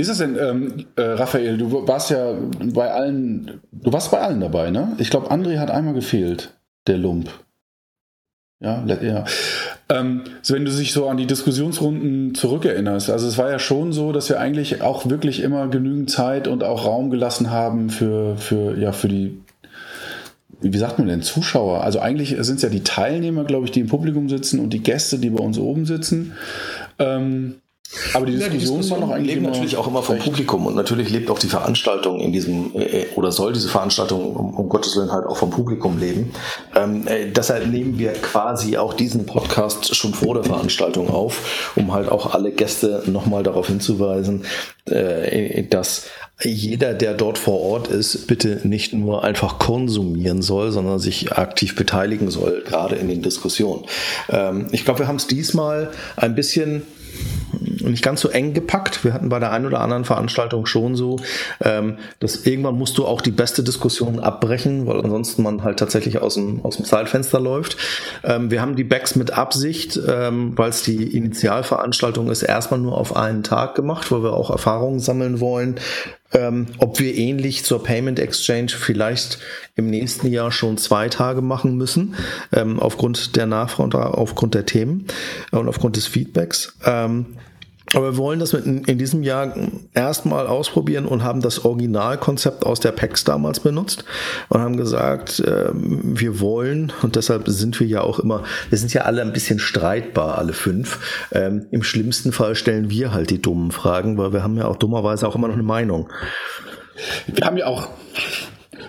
[0.00, 1.58] Wie ist das denn, ähm, äh, Raphael?
[1.58, 2.32] Du warst ja
[2.72, 4.94] bei allen, du warst bei allen dabei, ne?
[4.96, 6.54] Ich glaube, André hat einmal gefehlt,
[6.86, 7.28] der Lump.
[8.60, 9.26] Ja, ja.
[9.90, 13.92] Ähm, so wenn du dich so an die Diskussionsrunden zurückerinnerst, also es war ja schon
[13.92, 18.38] so, dass wir eigentlich auch wirklich immer genügend Zeit und auch Raum gelassen haben für,
[18.38, 19.42] für, ja, für die,
[20.62, 21.84] wie sagt man denn, Zuschauer.
[21.84, 24.82] Also eigentlich sind es ja die Teilnehmer, glaube ich, die im Publikum sitzen und die
[24.82, 26.32] Gäste, die bei uns oben sitzen.
[26.98, 27.56] Ähm,
[28.14, 30.24] aber die Diskussion, ja, die Diskussion noch eigentlich lebt natürlich auch immer vom recht.
[30.24, 34.54] Publikum und natürlich lebt auch die Veranstaltung in diesem äh, oder soll diese Veranstaltung um,
[34.54, 36.32] um, Gottes Willen halt auch vom Publikum leben.
[36.76, 41.92] Ähm, äh, deshalb nehmen wir quasi auch diesen Podcast schon vor der Veranstaltung auf, um
[41.92, 44.44] halt auch alle Gäste nochmal darauf hinzuweisen,
[44.86, 46.04] äh, dass
[46.42, 51.74] jeder, der dort vor Ort ist, bitte nicht nur einfach konsumieren soll, sondern sich aktiv
[51.74, 53.84] beteiligen soll, gerade in den Diskussionen.
[54.30, 56.82] Ähm, ich glaube, wir haben es diesmal ein bisschen
[57.80, 59.04] nicht ganz so eng gepackt.
[59.04, 61.16] Wir hatten bei der einen oder anderen Veranstaltung schon so,
[61.62, 66.18] ähm, dass irgendwann musst du auch die beste Diskussion abbrechen, weil ansonsten man halt tatsächlich
[66.18, 67.76] aus dem, aus dem Zeitfenster läuft.
[68.24, 72.96] Ähm, wir haben die Backs mit Absicht, ähm, weil es die Initialveranstaltung ist, erstmal nur
[72.96, 75.76] auf einen Tag gemacht, weil wir auch Erfahrungen sammeln wollen.
[76.32, 79.38] Ähm, ob wir ähnlich zur Payment Exchange vielleicht
[79.74, 82.14] im nächsten Jahr schon zwei Tage machen müssen,
[82.52, 85.06] ähm, aufgrund der Nachfrage und aufgrund der Themen
[85.50, 86.76] und aufgrund des Feedbacks.
[86.84, 87.36] Ähm,
[87.94, 89.52] Aber wir wollen das in, in diesem Jahr
[89.94, 94.04] erstmal ausprobieren und haben das Originalkonzept aus der PEX damals benutzt
[94.48, 98.94] und haben gesagt, äh, wir wollen, und deshalb sind wir ja auch immer, wir sind
[98.94, 101.00] ja alle ein bisschen streitbar, alle fünf.
[101.32, 104.76] Ähm, Im schlimmsten Fall stellen wir halt die dummen Fragen, weil wir haben ja auch
[104.76, 106.08] dummerweise auch immer noch eine Meinung.
[107.26, 107.88] Wir haben ja auch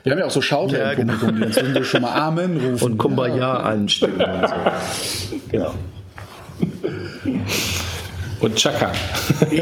[0.03, 1.45] wir haben ja auch so Schauter ja, im Publikum, genau.
[1.45, 2.83] uns wir schon mal Amen rufen.
[2.83, 3.53] Und Kumbaya ja.
[3.57, 4.55] anstimmen und so.
[5.51, 5.73] Genau.
[8.41, 8.91] Und Chaka.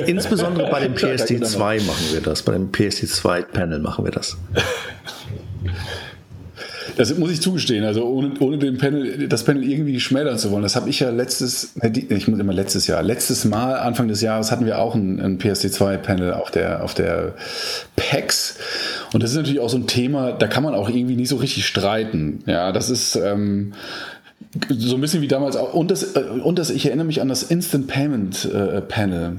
[0.08, 2.44] Insbesondere bei dem PSD2 machen wir das.
[2.44, 4.38] Bei dem PSD2-Panel machen wir das.
[7.00, 7.86] Das muss ich zugestehen.
[7.86, 10.64] Also ohne, ohne den Panel, das Panel irgendwie schmälern zu wollen.
[10.64, 14.52] Das habe ich ja letztes, ich muss immer letztes Jahr, letztes Mal, Anfang des Jahres
[14.52, 17.36] hatten wir auch ein, ein PSD2-Panel auf der, auf der
[17.96, 18.58] PAX.
[19.14, 21.38] Und das ist natürlich auch so ein Thema, da kann man auch irgendwie nicht so
[21.38, 22.40] richtig streiten.
[22.46, 23.74] Ja, das ist, ähm,
[24.70, 25.74] so ein bisschen wie damals auch.
[25.74, 29.38] Und das, äh, und das, ich erinnere mich an das Instant Payment äh, Panel.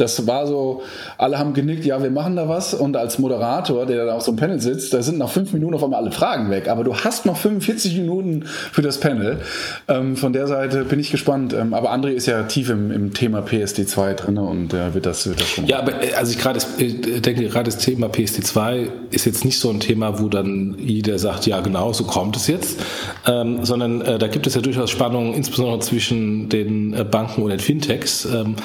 [0.00, 0.82] Das war so,
[1.18, 2.74] alle haben genickt, ja, wir machen da was.
[2.74, 5.74] Und als Moderator, der da auf so einem Panel sitzt, da sind nach fünf Minuten
[5.74, 6.68] auf einmal alle Fragen weg.
[6.68, 9.40] Aber du hast noch 45 Minuten für das Panel.
[9.88, 11.52] Ähm, von der Seite bin ich gespannt.
[11.52, 15.26] Ähm, aber André ist ja tief im, im Thema PSD2 drin und äh, wird, das,
[15.26, 15.66] wird das schon.
[15.66, 19.58] Ja, aber äh, also ich gerade äh, denke, gerade das Thema PSD2 ist jetzt nicht
[19.58, 22.80] so ein Thema, wo dann jeder sagt, ja genau, so kommt es jetzt.
[23.26, 27.50] Ähm, sondern äh, da gibt es ja durchaus Spannungen, insbesondere zwischen den äh, Banken und
[27.50, 28.24] den Fintechs.
[28.24, 28.56] Ähm,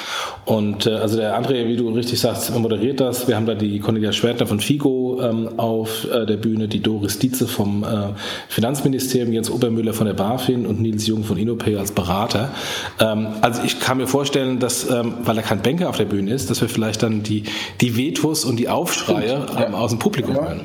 [0.45, 3.27] und äh, also der der André, wie du richtig sagst, moderiert das.
[3.27, 7.17] Wir haben da die Cornelia Schwertner von FIGO ähm, auf äh, der Bühne, die Doris
[7.17, 8.09] Dietze vom äh,
[8.47, 12.51] Finanzministerium, Jens Obermüller von der BaFin und Nils Jung von InnoPay als Berater.
[12.99, 16.31] Ähm, also ich kann mir vorstellen, dass, ähm, weil er kein Banker auf der Bühne
[16.31, 17.45] ist, dass wir vielleicht dann die,
[17.81, 19.73] die Vetos und die Aufschreie ja.
[19.73, 20.43] aus dem Publikum ja.
[20.43, 20.61] hören.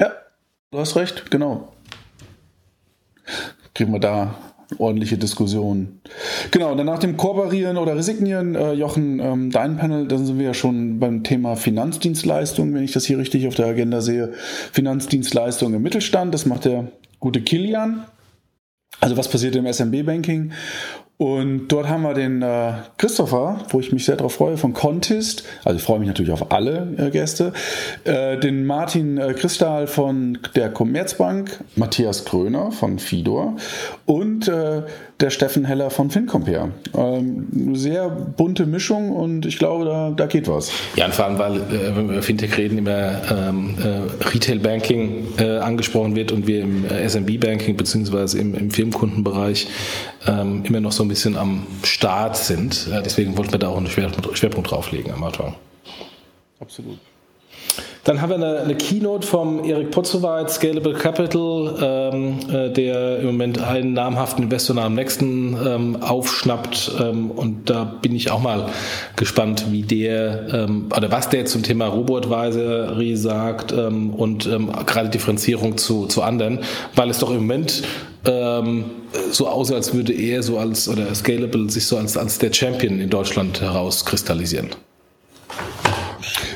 [0.00, 0.12] Ja,
[0.70, 1.68] du hast recht, genau.
[3.74, 4.34] Kriegen wir da
[4.78, 6.00] ordentliche Diskussion.
[6.50, 10.46] Genau, dann nach dem Kooperieren oder Resignieren, äh, Jochen, ähm, dein Panel, dann sind wir
[10.46, 14.32] ja schon beim Thema Finanzdienstleistung, wenn ich das hier richtig auf der Agenda sehe.
[14.72, 18.04] Finanzdienstleistung im Mittelstand, das macht der gute Kilian.
[19.00, 20.52] Also was passiert im SMB-Banking?
[21.20, 25.44] Und dort haben wir den äh, Christopher, wo ich mich sehr darauf freue, von Contist.
[25.66, 27.52] Also ich freue mich natürlich auf alle äh, Gäste.
[28.04, 33.56] Äh, den Martin äh, Christal von der Commerzbank, Matthias Kröner von Fidor
[34.06, 34.80] und äh,
[35.20, 36.70] der Steffen Heller von FinCompare.
[36.96, 40.72] Ähm, sehr bunte Mischung und ich glaube, da, da geht was.
[40.96, 44.60] Ja, und vor allem, weil, äh, wenn wir über Fintech reden, immer ähm, äh, Retail
[44.60, 49.68] Banking äh, angesprochen wird und wir im äh, SMB Banking beziehungsweise im, im Firmenkundenbereich
[50.26, 52.88] ähm, immer noch so ein bisschen am Start sind.
[52.88, 55.54] Äh, deswegen wollten wir da auch einen Schwerpunkt, Schwerpunkt drauflegen am Anfang.
[56.60, 56.98] Absolut.
[58.04, 63.26] Dann haben wir eine, eine Keynote vom Erik Potzowait, Scalable Capital, ähm, äh, der im
[63.26, 66.92] Moment einen namhaften Investor nach dem nächsten ähm, aufschnappt.
[66.98, 68.70] Ähm, und da bin ich auch mal
[69.16, 75.10] gespannt, wie der ähm, oder was der zum Thema Robotadvisory sagt ähm, und ähm, gerade
[75.10, 76.60] Differenzierung zu, zu anderen,
[76.96, 77.82] weil es doch im Moment
[79.30, 83.00] so aussieht, als würde er so als oder Scalable sich so als, als der Champion
[83.00, 84.68] in Deutschland herauskristallisieren.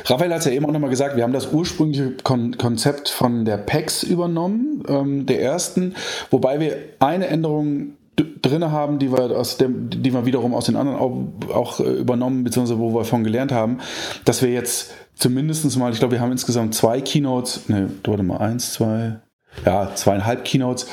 [0.05, 3.45] Raphael hat es ja eben auch nochmal gesagt, wir haben das ursprüngliche Kon Konzept von
[3.45, 5.95] der PEX übernommen, ähm, der ersten,
[6.31, 10.77] wobei wir eine Änderung drin haben, die wir, aus dem, die wir wiederum aus den
[10.77, 13.79] anderen auch, auch äh, übernommen, beziehungsweise wo wir davon gelernt haben,
[14.25, 18.39] dass wir jetzt zumindest mal, ich glaube, wir haben insgesamt zwei Keynotes, ne, warte mal,
[18.39, 19.21] eins, zwei,
[19.65, 20.87] ja, zweieinhalb Keynotes,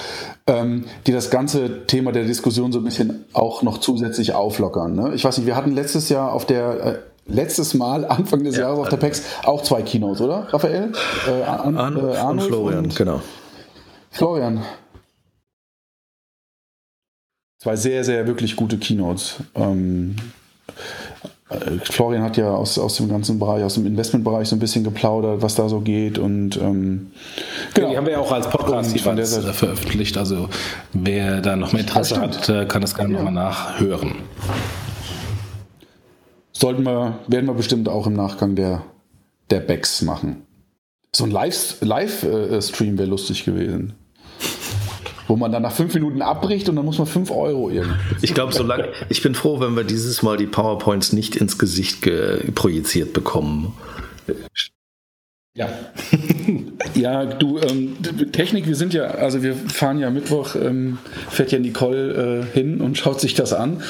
[0.48, 4.96] ähm, die das ganze Thema der Diskussion so ein bisschen auch noch zusätzlich auflockern.
[4.96, 5.12] Ne?
[5.14, 8.64] Ich weiß nicht, wir hatten letztes Jahr auf der äh, letztes Mal, Anfang des ja,
[8.64, 10.48] Jahres auf der PEX, auch zwei Keynotes, oder?
[10.52, 10.92] Raphael?
[11.28, 13.22] Äh, An, An äh, Arnold und Florian, und genau.
[14.12, 14.62] Florian.
[17.60, 19.36] Zwei sehr, sehr wirklich gute Keynotes.
[19.54, 20.16] Ähm,
[21.50, 24.84] äh, Florian hat ja aus, aus dem ganzen Bereich, aus dem Investmentbereich so ein bisschen
[24.84, 27.12] geplaudert, was da so geht und ähm,
[27.74, 27.92] genau.
[27.92, 30.50] Die haben wir ja auch als Podcast veröffentlicht, also
[30.94, 33.20] wer da noch mehr Interesse hat, äh, kann das gerne ja.
[33.20, 34.16] nochmal nachhören
[36.52, 38.84] sollten wir, werden wir bestimmt auch im Nachgang der,
[39.50, 40.44] der Backs machen.
[41.14, 43.94] So ein Live-Stream Live, äh, wäre lustig gewesen.
[45.28, 47.98] Wo man dann nach fünf Minuten abbricht und dann muss man fünf Euro irgendwie.
[48.22, 52.02] Ich glaube, solange, ich bin froh, wenn wir dieses Mal die PowerPoints nicht ins Gesicht
[52.56, 53.74] projiziert bekommen.
[55.54, 55.70] Ja.
[56.96, 57.98] ja, du, ähm,
[58.32, 60.98] Technik, wir sind ja, also wir fahren ja Mittwoch, ähm,
[61.30, 63.82] fährt ja Nicole äh, hin und schaut sich das an.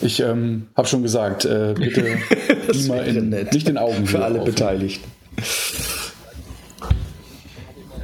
[0.00, 2.04] Ich ähm, habe schon gesagt, äh, bitte
[2.88, 4.06] mal in, nicht in Augen.
[4.06, 4.44] Für alle auf.
[4.44, 5.10] Beteiligten.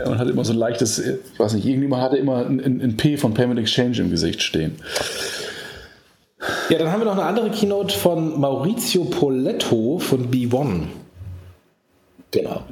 [0.05, 2.97] Und hat immer so ein leichtes, ich weiß nicht, irgendjemand hatte immer ein, ein, ein
[2.97, 4.77] P von Payment Exchange im Gesicht stehen.
[6.69, 10.83] Ja, dann haben wir noch eine andere Keynote von Maurizio Poletto von B1.
[12.31, 12.62] Genau.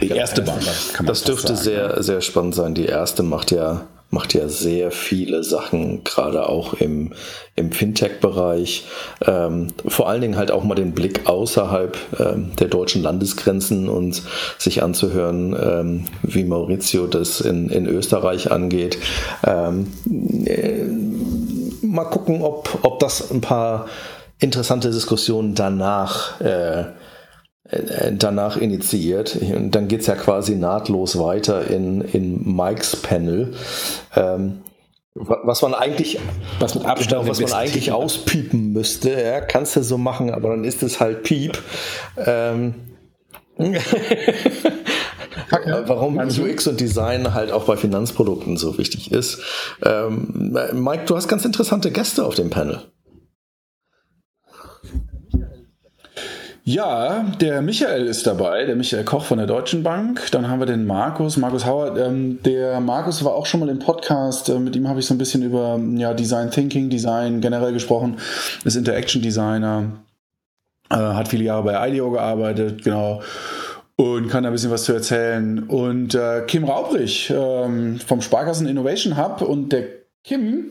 [0.00, 0.62] Die erste Bank.
[1.04, 2.74] das dürfte sehr, sehr spannend sein.
[2.74, 7.14] Die erste macht ja macht ja sehr viele Sachen, gerade auch im,
[7.56, 8.84] im Fintech-Bereich.
[9.26, 14.22] Ähm, vor allen Dingen halt auch mal den Blick außerhalb ähm, der deutschen Landesgrenzen und
[14.58, 18.98] sich anzuhören, ähm, wie Maurizio das in, in Österreich angeht.
[19.46, 19.90] Ähm,
[20.44, 20.84] äh,
[21.80, 23.86] mal gucken, ob, ob das ein paar
[24.38, 26.84] interessante Diskussionen danach äh,
[28.12, 29.36] danach initiiert.
[29.36, 33.54] Und dann geht es ja quasi nahtlos weiter in, in Mikes Panel.
[34.14, 34.60] Ähm,
[35.14, 36.18] was man eigentlich,
[36.58, 40.64] was mit Abstand, was man eigentlich auspiepen müsste, ja, kannst du so machen, aber dann
[40.64, 41.58] ist es halt Piep.
[42.16, 42.74] Ähm,
[45.86, 49.40] Warum UX und Design halt auch bei Finanzprodukten so wichtig ist.
[49.84, 52.80] Ähm, Mike, du hast ganz interessante Gäste auf dem Panel.
[56.64, 60.30] Ja, der Michael ist dabei, der Michael Koch von der Deutschen Bank.
[60.30, 61.98] Dann haben wir den Markus, Markus Hauer.
[61.98, 64.48] Ähm, der Markus war auch schon mal im Podcast.
[64.48, 68.18] Äh, mit ihm habe ich so ein bisschen über ja, Design Thinking, Design generell gesprochen.
[68.64, 69.90] Ist Interaction Designer,
[70.88, 73.22] äh, hat viele Jahre bei IDEO gearbeitet, genau.
[73.96, 75.64] Und kann da ein bisschen was zu erzählen.
[75.64, 79.82] Und äh, Kim Raubrich ähm, vom Sparkassen Innovation Hub und der
[80.22, 80.66] Kim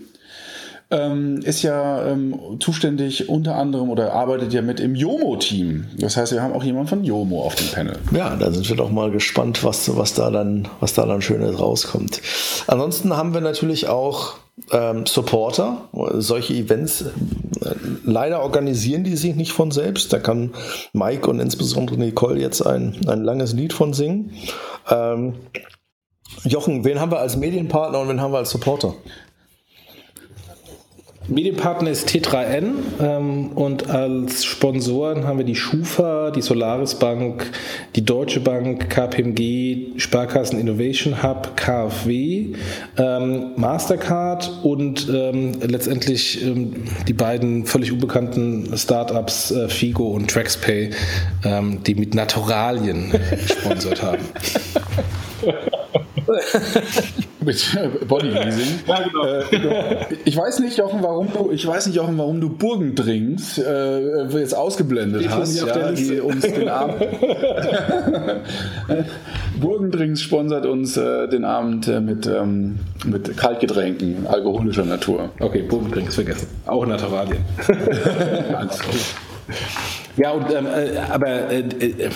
[0.92, 5.88] ähm, ist ja ähm, zuständig unter anderem oder arbeitet ja mit im Jomo-Team.
[5.98, 7.98] Das heißt, wir haben auch jemanden von Jomo auf dem Panel.
[8.14, 11.60] Ja, da sind wir doch mal gespannt, was, was, da, dann, was da dann Schönes
[11.60, 12.22] rauskommt.
[12.68, 14.36] Ansonsten haben wir natürlich auch
[14.72, 15.90] ähm, Supporter.
[16.16, 20.12] Solche Events, äh, leider organisieren die sich nicht von selbst.
[20.12, 20.52] Da kann
[20.92, 24.34] Mike und insbesondere Nicole jetzt ein, ein langes Lied von singen.
[24.90, 25.36] Ähm,
[26.44, 28.94] Jochen, wen haben wir als Medienpartner und wen haben wir als Supporter?
[31.28, 37.52] Medienpartner ist T3N ähm, und als Sponsoren haben wir die Schufa, die Solaris Bank,
[37.96, 42.56] die Deutsche Bank, KPMG, Sparkassen Innovation Hub, KfW,
[42.98, 46.74] ähm, Mastercard und ähm, letztendlich ähm,
[47.08, 50.90] die beiden völlig unbekannten Startups äh, Figo und TraxPay,
[51.46, 53.14] ähm, die mit Naturalien
[53.48, 54.26] gesponsert haben.
[57.44, 58.82] Mit Bodyleasing.
[58.86, 59.26] Ja, genau.
[59.26, 64.28] Äh, ich weiß nicht, Jochen, warum du, ich weiß nicht, Jochen, warum du Burgendrinks äh,
[64.38, 67.02] jetzt ausgeblendet Steht hast, ja, die uns den Abend.
[69.60, 75.32] Burgendrinks sponsert uns äh, den Abend äh, mit, ähm, mit Kaltgetränken alkoholischer Natur.
[75.40, 76.48] Okay, Burgendrinks vergessen.
[76.68, 77.44] Auch Naturalien.
[78.56, 79.31] Alles gut.
[80.18, 82.10] Ja, und, ähm, äh, aber äh, äh,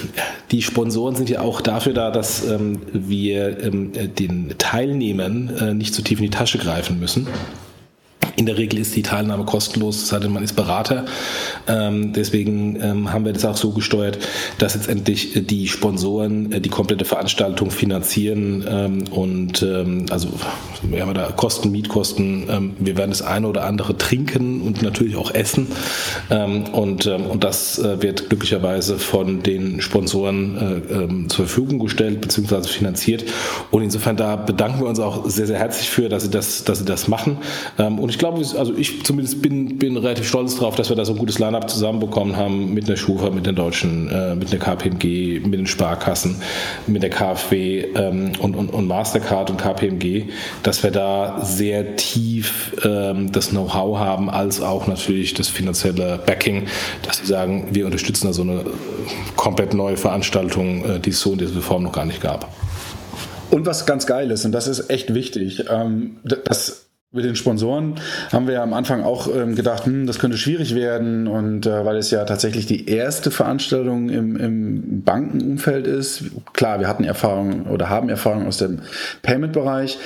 [0.52, 5.94] die Sponsoren sind ja auch dafür da, dass ähm, wir ähm, den Teilnehmern äh, nicht
[5.94, 7.28] zu tief in die Tasche greifen müssen.
[8.36, 11.06] In der Regel ist die Teilnahme kostenlos, sei denn, man ist Berater.
[11.68, 14.20] Ähm, deswegen ähm, haben wir das auch so gesteuert,
[14.58, 20.30] dass letztendlich äh, die Sponsoren äh, die komplette Veranstaltung finanzieren ähm, und ähm, also
[20.84, 22.48] wir haben da Kosten, Mietkosten.
[22.50, 25.68] Ähm, wir werden das eine oder andere trinken und natürlich auch essen
[26.30, 32.68] ähm, und, und das äh, wird glücklicherweise von den Sponsoren äh, zur Verfügung gestellt bzw.
[32.68, 33.24] finanziert
[33.72, 36.80] und insofern da bedanken wir uns auch sehr, sehr herzlich für, dass sie das, dass
[36.80, 37.38] sie das machen
[37.78, 41.14] und ich glaube, also ich zumindest bin, bin relativ stolz darauf, dass wir da so
[41.14, 45.42] ein gutes Line-up zusammenbekommen haben mit der Schufa, mit den Deutschen, äh, mit der KPMG,
[45.46, 46.36] mit den Sparkassen,
[46.88, 50.26] mit der KfW ähm, und, und, und Mastercard und KPMG,
[50.64, 56.68] dass wir da sehr tief ähm, das Know-how haben, als auch natürlich das finanzielle Backing,
[57.04, 58.66] dass sie sagen, wir unterstützen da so eine
[59.36, 62.50] komplett neue Veranstaltung, äh, die es so in dieser Form noch gar nicht gab.
[63.52, 66.85] Und was ganz geil ist, und das ist echt wichtig, ähm, das
[67.16, 67.96] mit den Sponsoren
[68.32, 71.86] haben wir ja am Anfang auch ähm, gedacht, hm, das könnte schwierig werden und äh,
[71.86, 76.26] weil es ja tatsächlich die erste Veranstaltung im, im Bankenumfeld ist.
[76.54, 78.80] Klar, wir hatten Erfahrung oder haben Erfahrung aus dem
[79.22, 79.98] Payment-Bereich,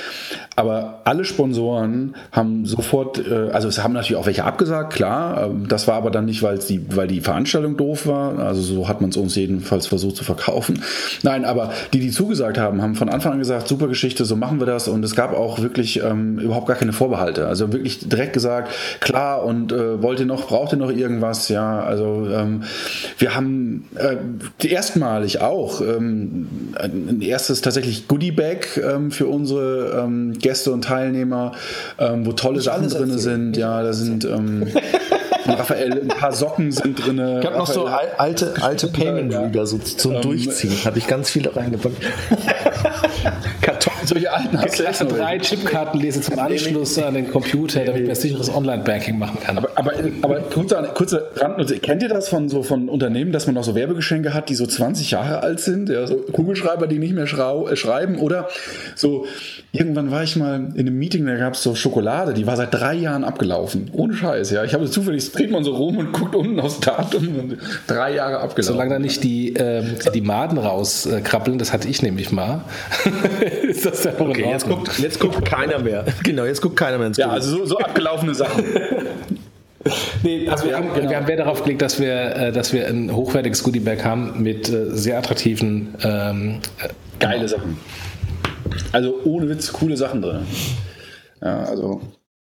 [0.60, 5.46] aber alle Sponsoren haben sofort, äh, also es haben natürlich auch welche abgesagt, klar.
[5.46, 8.38] Ähm, das war aber dann nicht, weil die, weil die Veranstaltung doof war.
[8.38, 10.82] Also so hat man es uns jedenfalls versucht zu verkaufen.
[11.22, 14.60] Nein, aber die, die zugesagt haben, haben von Anfang an gesagt, super Geschichte, so machen
[14.60, 14.86] wir das.
[14.86, 17.46] Und es gab auch wirklich ähm, überhaupt gar keine Vorbehalte.
[17.46, 18.70] Also wirklich direkt gesagt,
[19.00, 21.48] klar und äh, wollt ihr noch, braucht ihr noch irgendwas?
[21.48, 22.64] Ja, also ähm,
[23.16, 24.16] wir haben äh,
[24.66, 31.52] erstmalig auch ähm, ein erstes tatsächlich Goodie-Bag ähm, für unsere ähm, Gäste und Teilnehmer,
[31.98, 33.56] ähm, wo tolle Sachen drin sind.
[33.56, 34.66] Ja, da sind ähm,
[35.46, 37.18] Raphael, ein paar Socken sind drin.
[37.18, 40.72] Ich habe noch so alte, alte Payment Reader so zum ähm, Durchziehen.
[40.84, 41.94] Habe ich ganz viele reingepackt.
[44.10, 49.18] solche alten hast du drei Chipkartenlese zum Anschluss an den Computer, damit man sicheres Online-Banking
[49.18, 49.56] machen kann.
[49.56, 49.92] Aber, aber,
[50.22, 51.78] aber kurze, kurze Randnote.
[51.78, 54.66] Kennt ihr das von so von Unternehmen, dass man noch so Werbegeschenke hat, die so
[54.66, 55.88] 20 Jahre alt sind?
[55.88, 58.48] Ja, so Kugelschreiber, die nicht mehr schrau, äh, schreiben oder
[58.96, 59.26] so.
[59.72, 62.74] Irgendwann war ich mal in einem Meeting, da gab es so Schokolade, die war seit
[62.74, 63.90] drei Jahren abgelaufen.
[63.92, 64.64] Ohne Scheiß, ja.
[64.64, 68.40] Ich habe zufällig, dreht man so rum und guckt unten aufs Datum und drei Jahre
[68.40, 68.74] abgelaufen.
[68.74, 72.64] Solange da nicht die, ähm, die Maden rauskrabbeln, das hatte ich nämlich mal.
[74.04, 76.04] ist ja okay, jetzt guckt, jetzt guckt keiner mehr.
[76.22, 78.64] Genau, jetzt guckt keiner mehr ins Ja, also so, so abgelaufene Sachen.
[80.22, 81.08] Nee, also wir, haben, genau.
[81.08, 84.68] wir haben Wert darauf gelegt, dass wir, äh, dass wir ein hochwertiges Goodiebag haben mit
[84.68, 87.78] äh, sehr attraktiven ähm, äh, geile Sachen.
[88.92, 90.46] Also ohne Witz coole Sachen drin.
[91.40, 92.02] Ja, also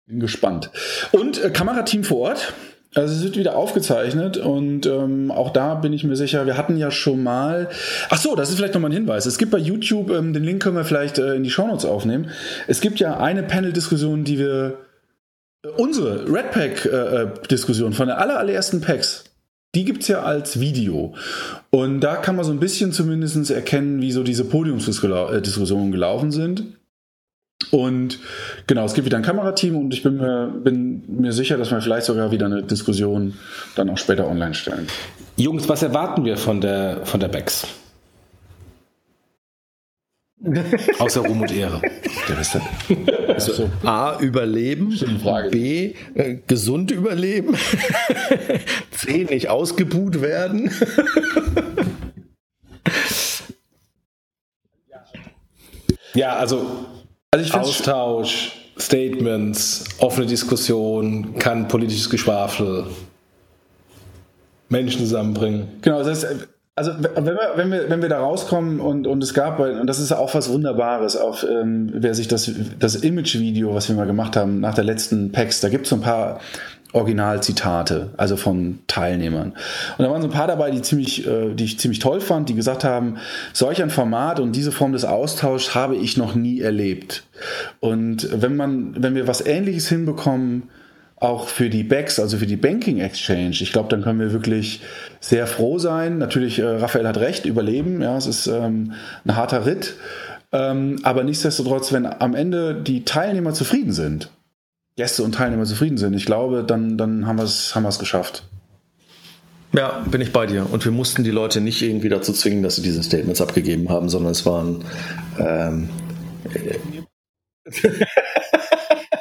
[0.06, 0.70] bin gespannt.
[1.12, 2.52] Und äh, Kamerateam vor Ort.
[2.94, 6.76] Also es wird wieder aufgezeichnet und ähm, auch da bin ich mir sicher, wir hatten
[6.76, 7.68] ja schon mal.
[8.08, 9.26] Ach so, das ist vielleicht nochmal ein Hinweis.
[9.26, 12.30] Es gibt bei YouTube, ähm, den Link können wir vielleicht äh, in die Shownotes aufnehmen.
[12.66, 14.78] Es gibt ja eine Panel-Diskussion, die wir
[15.62, 19.24] äh, unsere Red Pack-Diskussion äh, äh von aller, allerersten Packs,
[19.76, 21.14] die gibt es ja als Video.
[21.70, 26.79] Und da kann man so ein bisschen zumindest erkennen, wie so diese Podiumsdiskussionen gelaufen sind.
[27.70, 28.18] Und
[28.66, 31.80] genau, es gibt wieder ein Kamerateam und ich bin mir, bin mir sicher, dass wir
[31.80, 33.34] vielleicht sogar wieder eine Diskussion
[33.76, 34.88] dann auch später online stellen.
[35.36, 37.66] Jungs, was erwarten wir von der, von der Bex?
[40.98, 41.82] Außer Ruhm und Ehre.
[43.28, 44.98] Also, A, überleben.
[45.50, 47.56] B, äh, gesund überleben.
[48.90, 50.70] C, nicht ausgebuht werden.
[56.14, 56.86] ja, also
[57.32, 62.86] also Austausch, Statements, offene Diskussion, kann politisches Geschwafel,
[64.68, 65.68] Menschen zusammenbringen.
[65.82, 69.34] Genau, das heißt, also wenn wir, wenn wir, wenn wir da rauskommen und, und es
[69.34, 73.88] gab, und das ist auch was Wunderbares, auch ähm, wer sich das, das Image-Video, was
[73.88, 76.40] wir mal gemacht haben nach der letzten PAX, da gibt es so ein paar
[76.92, 79.52] Originalzitate, also von Teilnehmern.
[79.96, 82.48] Und da waren so ein paar dabei, die, ziemlich, äh, die ich ziemlich toll fand,
[82.48, 83.18] die gesagt haben,
[83.52, 87.24] solch ein Format und diese Form des Austauschs habe ich noch nie erlebt.
[87.78, 90.64] Und wenn man, wenn wir was Ähnliches hinbekommen,
[91.16, 94.80] auch für die BEX, also für die Banking Exchange, ich glaube, dann können wir wirklich
[95.20, 96.18] sehr froh sein.
[96.18, 98.92] Natürlich, äh, Raphael hat recht, überleben, ja, es ist ähm,
[99.24, 99.94] ein harter Ritt.
[100.52, 104.30] Ähm, aber nichtsdestotrotz, wenn am Ende die Teilnehmer zufrieden sind,
[105.00, 108.44] Gäste und Teilnehmer zufrieden sind, ich glaube, dann, dann haben wir es haben geschafft.
[109.72, 110.66] Ja, bin ich bei dir.
[110.70, 114.10] Und wir mussten die Leute nicht irgendwie dazu zwingen, dass sie diese Statements abgegeben haben,
[114.10, 114.84] sondern es waren.
[115.38, 115.88] Ähm,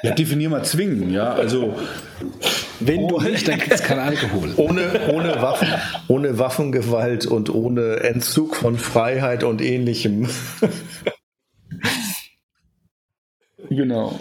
[0.04, 1.32] ja, definier mal zwingen, ja.
[1.32, 1.76] Also.
[2.82, 4.54] Wenn du nicht, dann gibt es kein Alkohol.
[4.58, 5.68] Ohne, ohne, Waffen,
[6.10, 10.28] ohne Waffengewalt und ohne Entzug von Freiheit und ähnlichem.
[13.70, 14.20] genau.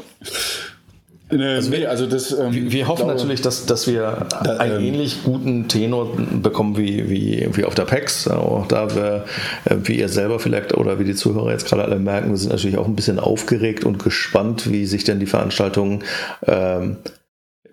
[1.31, 4.77] Also, wir, also das, ähm, wir, wir hoffen glaube, natürlich, dass, dass wir da, einen
[4.77, 8.29] ähm, ähnlich guten Tenor bekommen wie, wie, wie auf der PAX.
[8.29, 9.25] Auch da wir,
[9.67, 12.53] äh, wie ihr selber vielleicht oder wie die Zuhörer jetzt gerade alle merken, wir sind
[12.53, 16.03] natürlich auch ein bisschen aufgeregt und gespannt, wie sich denn die Veranstaltung
[16.47, 16.97] ähm,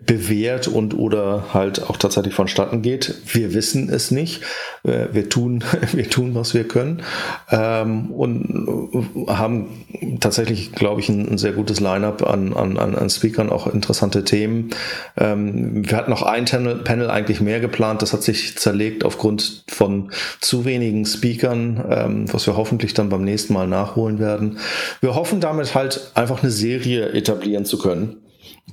[0.04, 3.14] bewährt und oder halt auch tatsächlich vonstatten geht.
[3.26, 4.42] Wir wissen es nicht.
[4.84, 7.02] Äh, wir tun, wir tun, was wir können
[7.50, 9.84] ähm, und haben
[10.20, 14.70] tatsächlich, glaube ich, ein, sehr gutes Line-up an, an, an Speakern, auch interessante Themen.
[15.16, 18.02] Ähm, wir hatten noch ein Panel eigentlich mehr geplant.
[18.02, 23.24] Das hat sich zerlegt aufgrund von zu wenigen Speakern, ähm, was wir hoffentlich dann beim
[23.24, 24.58] nächsten Mal nachholen werden.
[25.00, 28.16] Wir hoffen damit halt einfach eine Serie etablieren zu können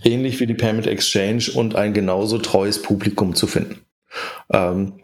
[0.03, 3.81] ähnlich wie die Payment Exchange und ein genauso treues Publikum zu finden.
[4.51, 4.99] Ähm,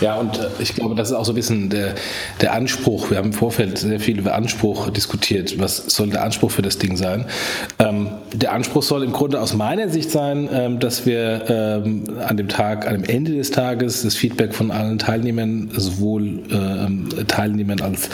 [0.00, 1.94] ja, und äh, ich glaube, das ist auch so ein bisschen der,
[2.40, 3.10] der Anspruch.
[3.10, 5.58] Wir haben im Vorfeld sehr viel über Anspruch diskutiert.
[5.58, 7.26] Was soll der Anspruch für das Ding sein?
[7.78, 12.36] Ähm, der Anspruch soll im Grunde aus meiner Sicht sein, ähm, dass wir ähm, an
[12.36, 17.80] dem Tag, an dem Ende des Tages das Feedback von allen Teilnehmern, sowohl ähm, Teilnehmern
[17.80, 18.10] als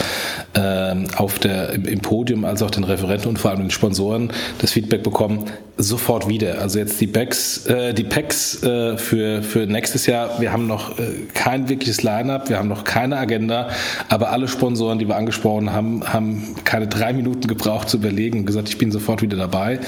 [0.54, 4.30] ähm, auf der, im, im, Podium als auch den Referenten und vor allem den Sponsoren
[4.58, 5.44] das Feedback bekommen,
[5.76, 6.60] sofort wieder.
[6.60, 10.98] Also jetzt die Backs, äh, die Packs äh, für, für nächstes Jahr, wir haben noch
[10.98, 11.02] äh,
[11.34, 13.68] kein wirkliches Line-up, wir haben noch keine Agenda,
[14.08, 18.46] aber alle Sponsoren, die wir angesprochen haben, haben keine drei Minuten gebraucht zu überlegen und
[18.46, 19.80] gesagt, ich bin sofort wieder dabei,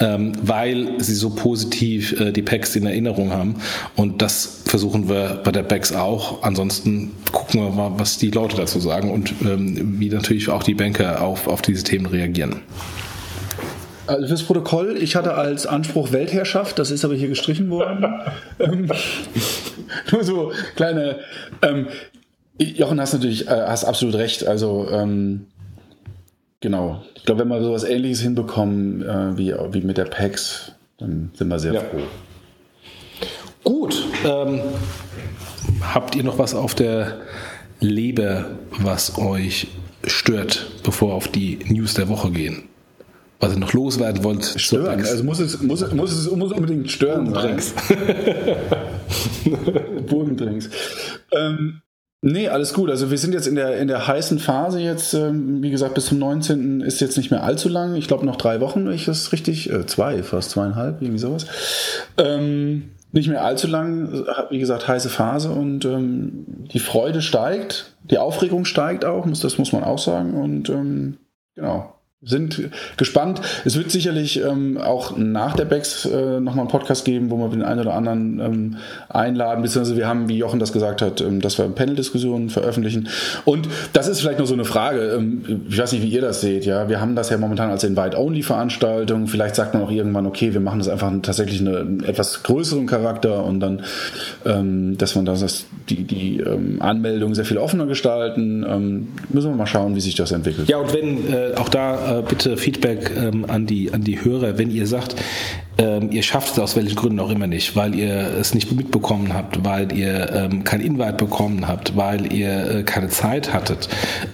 [0.00, 3.56] ähm, weil sie so positiv äh, die Packs in Erinnerung haben.
[3.94, 6.42] Und das versuchen wir bei der Backs auch.
[6.42, 10.74] Ansonsten gucken wir mal, was die Leute dazu sagen und ähm, wie natürlich auch die
[10.74, 12.56] Banker auf, auf diese Themen reagieren.
[14.08, 18.06] Also fürs Protokoll, ich hatte als Anspruch Weltherrschaft, das ist aber hier gestrichen worden.
[18.58, 18.90] ähm,
[20.10, 21.18] nur so kleine.
[21.60, 21.88] Ähm,
[22.58, 24.46] Jochen, hast natürlich, äh, hast absolut recht.
[24.46, 25.46] Also ähm,
[26.60, 27.02] genau.
[27.14, 31.48] Ich glaube, wenn wir sowas ähnliches hinbekommen äh, wie, wie mit der PAX, dann sind
[31.48, 31.80] wir sehr ja.
[31.80, 32.00] froh.
[33.62, 34.06] Gut.
[34.24, 34.60] Ähm,
[35.82, 37.18] habt ihr noch was auf der
[37.80, 39.68] Leber, was euch
[40.04, 42.68] stört, bevor wir auf die News der Woche gehen?
[43.40, 44.44] Was ihr noch loswerden wollt?
[44.44, 45.00] Stören.
[45.00, 47.26] Also muss es, muss, muss es muss unbedingt stören.
[47.32, 47.74] Bodendrinks.
[50.08, 50.70] Bodendrinks.
[51.32, 51.82] Ähm,
[52.20, 52.90] Nee, alles gut.
[52.90, 56.06] Also wir sind jetzt in der, in der heißen Phase jetzt, ähm, wie gesagt, bis
[56.06, 56.80] zum 19.
[56.80, 57.94] ist jetzt nicht mehr allzu lang.
[57.94, 61.46] Ich glaube noch drei Wochen, wenn ich das richtig, äh, zwei, fast zweieinhalb, irgendwie sowas.
[62.16, 68.18] Ähm, nicht mehr allzu lang, wie gesagt, heiße Phase und ähm, die Freude steigt, die
[68.18, 70.34] Aufregung steigt auch, muss, das muss man auch sagen.
[70.34, 71.18] Und ähm,
[71.54, 73.40] genau sind gespannt.
[73.64, 77.48] Es wird sicherlich ähm, auch nach der BEX äh, nochmal einen Podcast geben, wo wir
[77.48, 78.76] den einen oder anderen ähm,
[79.08, 83.08] einladen, beziehungsweise wir haben, wie Jochen das gesagt hat, ähm, dass wir Panel-Diskussionen veröffentlichen.
[83.44, 86.40] Und das ist vielleicht noch so eine Frage, ähm, ich weiß nicht, wie ihr das
[86.40, 86.88] seht, ja.
[86.88, 89.28] Wir haben das ja momentan als Invite-Only-Veranstaltung.
[89.28, 93.44] Vielleicht sagt man auch irgendwann, okay, wir machen das einfach tatsächlich einen etwas größeren Charakter
[93.44, 93.84] und dann,
[94.44, 99.06] ähm, dass man das, die, die ähm, Anmeldung sehr viel offener gestalten.
[99.28, 100.68] Müssen wir mal schauen, wie sich das entwickelt.
[100.68, 104.70] Ja, und wenn äh, auch da bitte Feedback ähm, an, die, an die Hörer, wenn
[104.70, 105.16] ihr sagt,
[105.78, 109.32] ähm, ihr schafft es aus welchen Gründen auch immer nicht, weil ihr es nicht mitbekommen
[109.32, 113.88] habt, weil ihr ähm, kein Invite bekommen habt, weil ihr äh, keine Zeit hattet,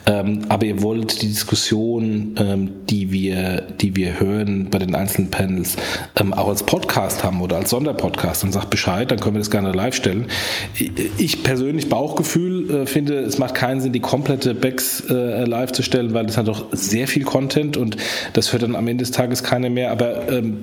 [0.06, 5.30] ähm, aber ihr wollt die Diskussion, ähm, die wir, die wir hören bei den einzelnen
[5.30, 5.76] Panels,
[6.16, 9.50] ähm, auch als Podcast haben oder als Sonderpodcast, dann sagt Bescheid, dann können wir das
[9.50, 10.26] gerne live stellen.
[11.18, 15.82] Ich persönlich Bauchgefühl äh, finde, es macht keinen Sinn, die komplette Backs äh, live zu
[15.82, 17.96] stellen, weil das hat doch sehr viel Content und
[18.32, 19.90] das hört dann am Ende des Tages keiner mehr.
[19.90, 20.58] Aber ähm,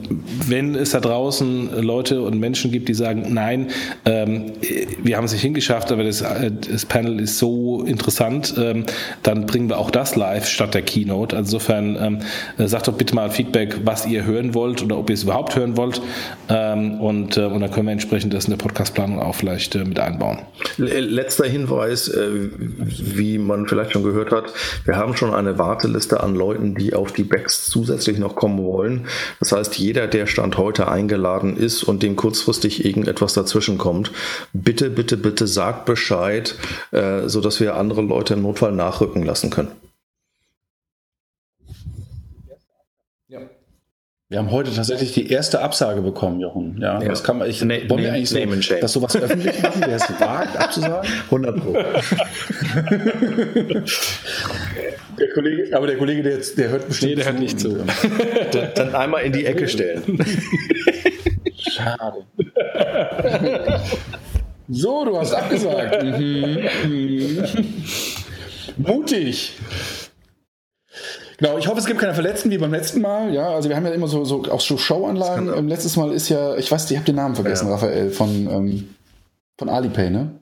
[0.76, 3.68] es da draußen Leute und Menschen gibt, die sagen, nein,
[4.06, 4.54] ähm,
[5.02, 8.86] wir haben es nicht hingeschafft, aber das, äh, das Panel ist so interessant, ähm,
[9.24, 11.36] dann bringen wir auch das live statt der Keynote.
[11.36, 12.20] Also insofern ähm,
[12.58, 15.56] äh, sagt doch bitte mal Feedback, was ihr hören wollt oder ob ihr es überhaupt
[15.56, 16.02] hören wollt.
[16.50, 19.84] Ähm, und, äh, und dann können wir entsprechend das in der Podcastplanung auch vielleicht äh,
[19.84, 20.40] mit einbauen.
[20.78, 24.46] Letzter Hinweis, äh, wie man vielleicht schon gehört hat,
[24.86, 29.08] wir haben schon eine Warteliste an Leuten, die auf die Backs zusätzlich noch kommen wollen.
[29.40, 34.12] Das heißt, jeder, der Stand heute eingeladen ist und dem kurzfristig irgendetwas dazwischen kommt,
[34.54, 36.56] bitte, bitte, bitte sagt Bescheid,
[36.92, 39.72] äh, sodass wir andere Leute im Notfall nachrücken lassen können.
[44.32, 46.78] Wir haben heute tatsächlich die erste Absage bekommen, Jochen.
[46.80, 47.10] Ja, ja.
[47.10, 47.50] das kann man.
[47.50, 48.40] Ich, nee, wollen wir eigentlich so,
[48.80, 51.12] dass sowas öffentlich machen, wer es wagt, abzusagen?
[51.26, 51.74] 100 Pro.
[55.20, 57.10] der Kollege, aber der Kollege, der, der hört bestimmt.
[57.10, 57.76] Nee, der hört nicht zu.
[58.54, 60.02] dann, dann einmal in die Ecke stellen.
[61.58, 62.24] Schade.
[64.70, 66.04] So, du hast abgesagt.
[66.06, 66.70] Mhm.
[68.78, 69.58] Mutig.
[71.42, 73.34] Genau, ich hoffe, es gibt keine Verletzten wie beim letzten Mal.
[73.34, 75.52] Ja, also wir haben ja immer so, so auch so Showanlagen.
[75.52, 77.74] Ähm, letztes Mal ist ja, ich weiß, ich habe den Namen vergessen, ja.
[77.74, 78.96] Raphael, von, ähm,
[79.58, 80.40] von Alipay, ne?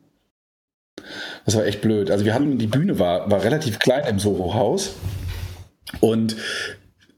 [1.46, 2.12] Das war echt blöd.
[2.12, 4.96] Also wir hatten, die Bühne war, war relativ klein im Soho-Haus.
[6.02, 6.36] Und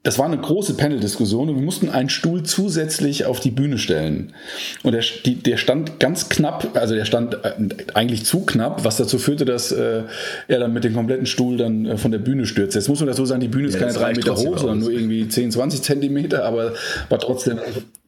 [0.03, 4.33] das war eine große Panel-Diskussion und wir mussten einen Stuhl zusätzlich auf die Bühne stellen.
[4.81, 7.53] Und der, die, der stand ganz knapp, also der stand äh,
[7.93, 10.03] eigentlich zu knapp, was dazu führte, dass äh,
[10.47, 12.79] er dann mit dem kompletten Stuhl dann äh, von der Bühne stürzte.
[12.79, 14.89] Jetzt muss man dazu sagen, die Bühne ist ja, keine drei Meter hoch, sondern nur
[14.91, 16.73] irgendwie 10, 20 Zentimeter, aber
[17.09, 17.59] war trotzdem.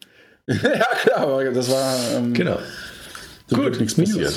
[0.48, 0.56] ja,
[1.04, 1.96] klar, aber das war.
[2.18, 2.58] Ähm, genau.
[3.52, 4.34] Gut, nichts passiert.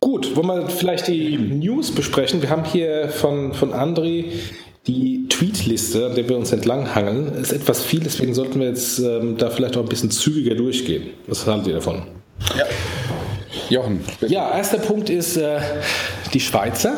[0.00, 2.40] Gut, wollen wir vielleicht die News besprechen?
[2.40, 4.32] Wir haben hier von, von André
[4.86, 9.36] die Tweetliste, an der wir uns entlanghangeln, ist etwas viel, deswegen sollten wir jetzt ähm,
[9.38, 11.04] da vielleicht auch ein bisschen zügiger durchgehen.
[11.26, 12.02] Was haltet ihr davon?
[12.56, 12.64] Ja.
[13.70, 14.00] Jochen.
[14.20, 14.32] Bitte.
[14.32, 15.58] Ja, erster Punkt ist äh,
[16.34, 16.94] die Schweizer.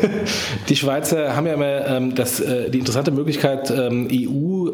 [0.68, 4.08] die Schweizer haben ja immer ähm, das, äh, die interessante Möglichkeit, ähm,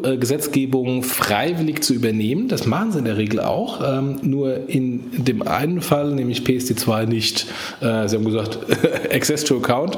[0.01, 2.47] EU-Gesetzgebung freiwillig zu übernehmen.
[2.47, 3.81] Das machen sie in der Regel auch.
[3.85, 7.47] Ähm, nur in dem einen Fall, nämlich PSD2, nicht.
[7.81, 8.59] Äh, sie haben gesagt,
[9.11, 9.97] Access to Account.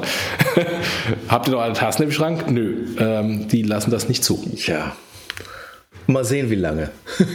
[1.28, 2.50] Habt ihr noch eine Tasten im Schrank?
[2.50, 4.42] Nö, ähm, die lassen das nicht zu.
[4.66, 4.96] Ja.
[6.06, 6.90] Mal sehen, wie lange.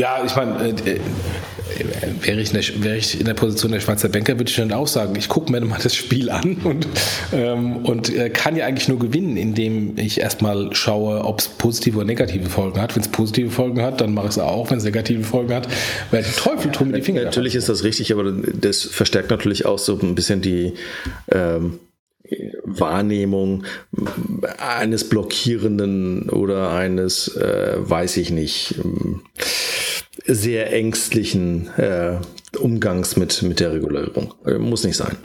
[0.00, 1.00] Ja, ich meine, äh, äh,
[2.22, 4.86] wäre, ich der, wäre ich in der Position der Schweizer Banker, würde ich dann auch
[4.86, 6.86] sagen, ich gucke mir mal das Spiel an und,
[7.32, 11.98] ähm, und äh, kann ja eigentlich nur gewinnen, indem ich erstmal schaue, ob es positive
[11.98, 12.94] oder negative Folgen hat.
[12.94, 14.70] Wenn es positive Folgen hat, dann mache ich es auch.
[14.70, 15.68] Wenn es negative Folgen hat,
[16.10, 17.24] werde ich Teufel tun mit die Finger.
[17.24, 20.74] Natürlich ist das richtig, aber das verstärkt natürlich auch so ein bisschen die
[21.30, 21.80] ähm
[22.64, 23.64] Wahrnehmung
[24.58, 28.76] eines blockierenden oder eines, äh, weiß ich nicht,
[30.26, 32.18] sehr ängstlichen äh,
[32.58, 34.34] Umgangs mit, mit der Regulierung.
[34.44, 35.16] Äh, muss nicht sein.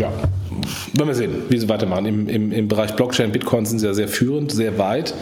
[0.00, 0.12] ja,
[0.92, 2.06] werden wir sehen, wie sie weitermachen.
[2.06, 5.14] Im, im, Im Bereich Blockchain, Bitcoin sind sie ja sehr führend, sehr weit,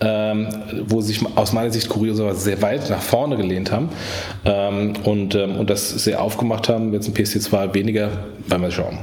[0.00, 0.48] ähm,
[0.86, 3.90] wo sie sich aus meiner Sicht kurioserweise sehr weit nach vorne gelehnt haben
[4.44, 6.92] ähm, und, ähm, und das sehr aufgemacht haben.
[6.92, 8.10] Jetzt ein PSD2 weniger,
[8.48, 8.98] werden wir schauen.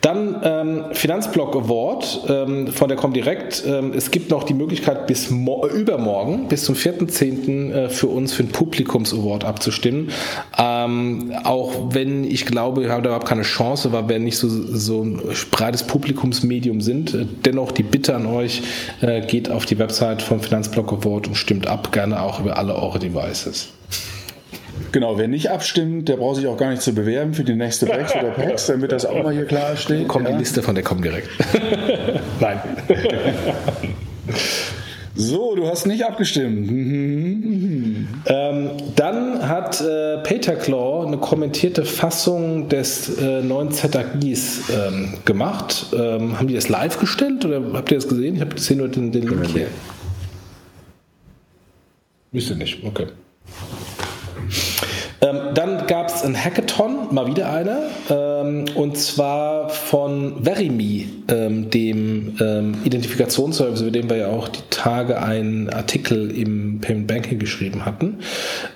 [0.00, 3.64] Dann ähm, Finanzblock Award ähm, von der Comdirect.
[3.66, 7.72] Ähm, es gibt noch die Möglichkeit, bis übermorgen, bis zum 4.10.
[7.72, 10.10] Äh, für uns für den Publikums-Award abzustimmen.
[10.56, 14.48] Ähm, auch wenn ich glaube, wir haben da überhaupt keine Chance, weil wir nicht so,
[14.48, 15.20] so ein
[15.50, 17.14] breites Publikumsmedium sind.
[17.14, 18.62] Äh, dennoch die Bitte an euch,
[19.00, 22.74] äh, geht auf die Website vom Finanzblock Award und stimmt ab, gerne auch über alle
[22.74, 23.68] eure Devices.
[24.92, 27.86] Genau, wer nicht abstimmt, der braucht sich auch gar nicht zu bewerben für die nächste
[27.86, 30.08] Bex oder Pex, damit das auch mal hier klar steht.
[30.08, 30.32] Kommt ja.
[30.32, 31.28] die Liste von der Comdirect.
[32.40, 32.60] Nein.
[35.14, 36.70] So, du hast nicht abgestimmt.
[36.70, 38.08] Mhm.
[38.26, 45.86] Ähm, dann hat äh, Peterclaw eine kommentierte Fassung des äh, neuen ZAGIs ähm, gemacht.
[45.92, 48.36] Ähm, haben die das live gestellt oder habt ihr das gesehen?
[48.36, 49.66] Ich habe hier nur den, den Link hier.
[52.30, 53.06] Wisst ihr nicht, okay.
[55.20, 61.70] Ähm, dann gab es ein Hackathon, mal wieder einer, ähm, und zwar von Verimi, ähm,
[61.70, 67.38] dem ähm, Identifikationsservice, über den wir ja auch die Tage einen Artikel im Payment Banking
[67.40, 68.20] geschrieben hatten.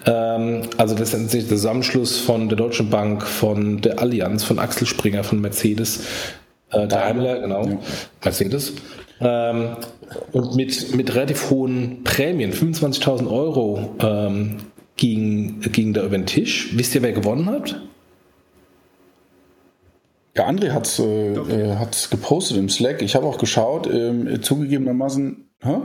[0.07, 4.87] Ähm, also das ist der Zusammenschluss von der Deutschen Bank, von der Allianz, von Axel
[4.87, 6.01] Springer, von Mercedes,
[6.73, 7.79] äh, Daimler, genau, ja.
[8.25, 8.73] Mercedes.
[9.21, 9.77] Ähm,
[10.33, 13.95] und mit, mit relativ hohen Prämien, 25.000 Euro
[14.97, 16.77] ging, ging da über den Tisch.
[16.77, 17.81] Wisst ihr, wer gewonnen hat?
[20.37, 21.77] Ja, André hat es äh, äh
[22.11, 23.03] gepostet im Slack.
[23.03, 25.51] Ich habe auch geschaut, äh, zugegebenermaßen.
[25.61, 25.77] Hä?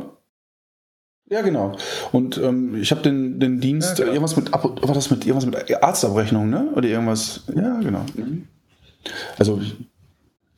[1.30, 1.76] Ja, genau.
[2.14, 4.14] Und ähm, ich habe den, den Dienst, ja, genau.
[4.14, 6.72] irgendwas mit, war das mit irgendwas mit Arztabrechnung, ne?
[6.74, 7.44] Oder irgendwas.
[7.54, 8.06] Ja, genau.
[8.16, 8.48] Mhm.
[9.38, 9.62] Also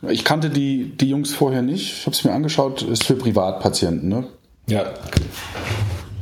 [0.07, 1.93] ich kannte die, die Jungs vorher nicht.
[1.93, 2.83] Ich habe es mir angeschaut.
[2.83, 4.27] Ist für Privatpatienten, ne?
[4.67, 4.93] Ja.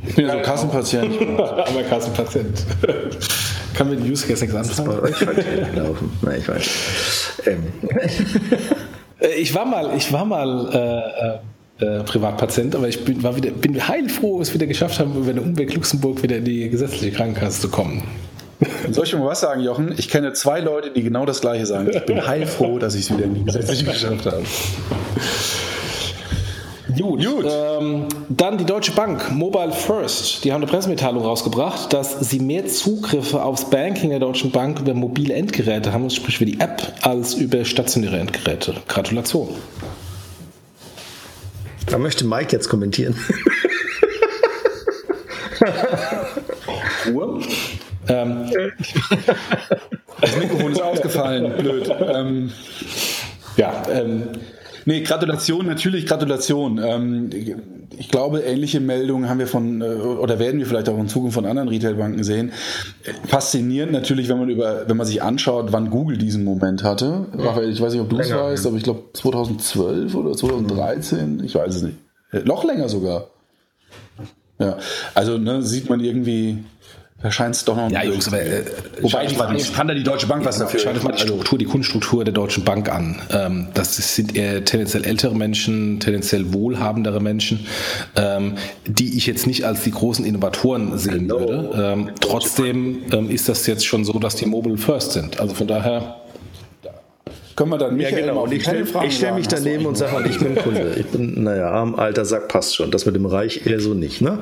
[0.06, 1.40] Ich bin ja so Kassenpatient.
[1.40, 2.66] Aber Kassenpatient.
[3.74, 5.00] Kann mit Use Case nichts anfangen?
[5.10, 6.12] Ich laufen.
[6.22, 6.70] Nein, ich weiß.
[7.46, 7.64] Ähm.
[9.20, 11.42] Äh, ich war mal, ich war mal
[11.80, 15.16] äh, äh, Privatpatient, aber ich bin, war wieder, bin heilfroh, dass wir wieder geschafft haben,
[15.16, 18.04] über den Umweg Luxemburg wieder in die gesetzliche Krankenkasse zu kommen.
[18.92, 19.94] Soll ich mal was sagen, Jochen?
[19.98, 21.90] Ich kenne zwei Leute, die genau das Gleiche sagen.
[21.94, 24.44] Ich bin heilfroh, dass ich es wieder in die gesetzliche geschafft habe.
[26.98, 27.26] Gut.
[27.26, 27.46] Gut.
[27.48, 30.44] Ähm, dann die Deutsche Bank, Mobile First.
[30.44, 34.94] Die haben eine Pressemitteilung rausgebracht, dass sie mehr Zugriffe aufs Banking der Deutschen Bank über
[34.94, 38.76] mobile Endgeräte haben, sprich über die App, als über stationäre Endgeräte.
[38.88, 39.50] Gratulation.
[41.88, 43.16] Da möchte Mike jetzt kommentieren.
[47.08, 47.42] Ruhe.
[48.10, 48.50] Ähm,
[50.22, 51.90] das Mikrofon ist ausgefallen, blöd.
[52.14, 52.52] Ähm,
[53.58, 54.30] ja, ähm,
[54.88, 56.80] Nee, Gratulation, natürlich Gratulation.
[56.82, 57.30] Ähm,
[57.98, 61.36] ich glaube, ähnliche Meldungen haben wir von, äh, oder werden wir vielleicht auch in Zukunft
[61.36, 62.54] von anderen Retailbanken sehen.
[63.28, 67.26] Faszinierend natürlich, wenn man über, wenn man sich anschaut, wann Google diesen Moment hatte.
[67.34, 71.54] Raphael, ich weiß nicht, ob du es weißt, aber ich glaube 2012 oder 2013, ich
[71.54, 71.98] weiß es nicht.
[72.46, 73.28] Noch länger sogar.
[74.58, 74.78] Ja,
[75.14, 76.64] also ne, sieht man irgendwie,
[77.22, 77.90] da scheint es doch noch.
[77.90, 78.64] Ja, Jungs, aber äh,
[79.02, 80.80] wobei ich, mal, kann da die Deutsche Bank was dafür.
[80.80, 83.20] Schaut mal die Struktur, die Kundenstruktur der Deutschen Bank an.
[83.32, 87.66] Ähm, das sind eher tendenziell ältere Menschen, tendenziell wohlhabendere Menschen,
[88.16, 88.54] ähm,
[88.86, 91.40] die ich jetzt nicht als die großen Innovatoren sehen Hello.
[91.40, 91.94] würde.
[91.94, 95.40] Ähm, trotzdem ähm, ist das jetzt schon so, dass die Mobile First sind.
[95.40, 96.18] Also von daher
[97.56, 98.44] können wir dann Michael ja, genau.
[98.44, 100.94] Und ich stelle stell mich daneben und sage, ich bin Kunde.
[101.00, 102.92] Ich bin, naja, am alter Sack passt schon.
[102.92, 104.38] Das mit dem Reich eher so nicht, ne?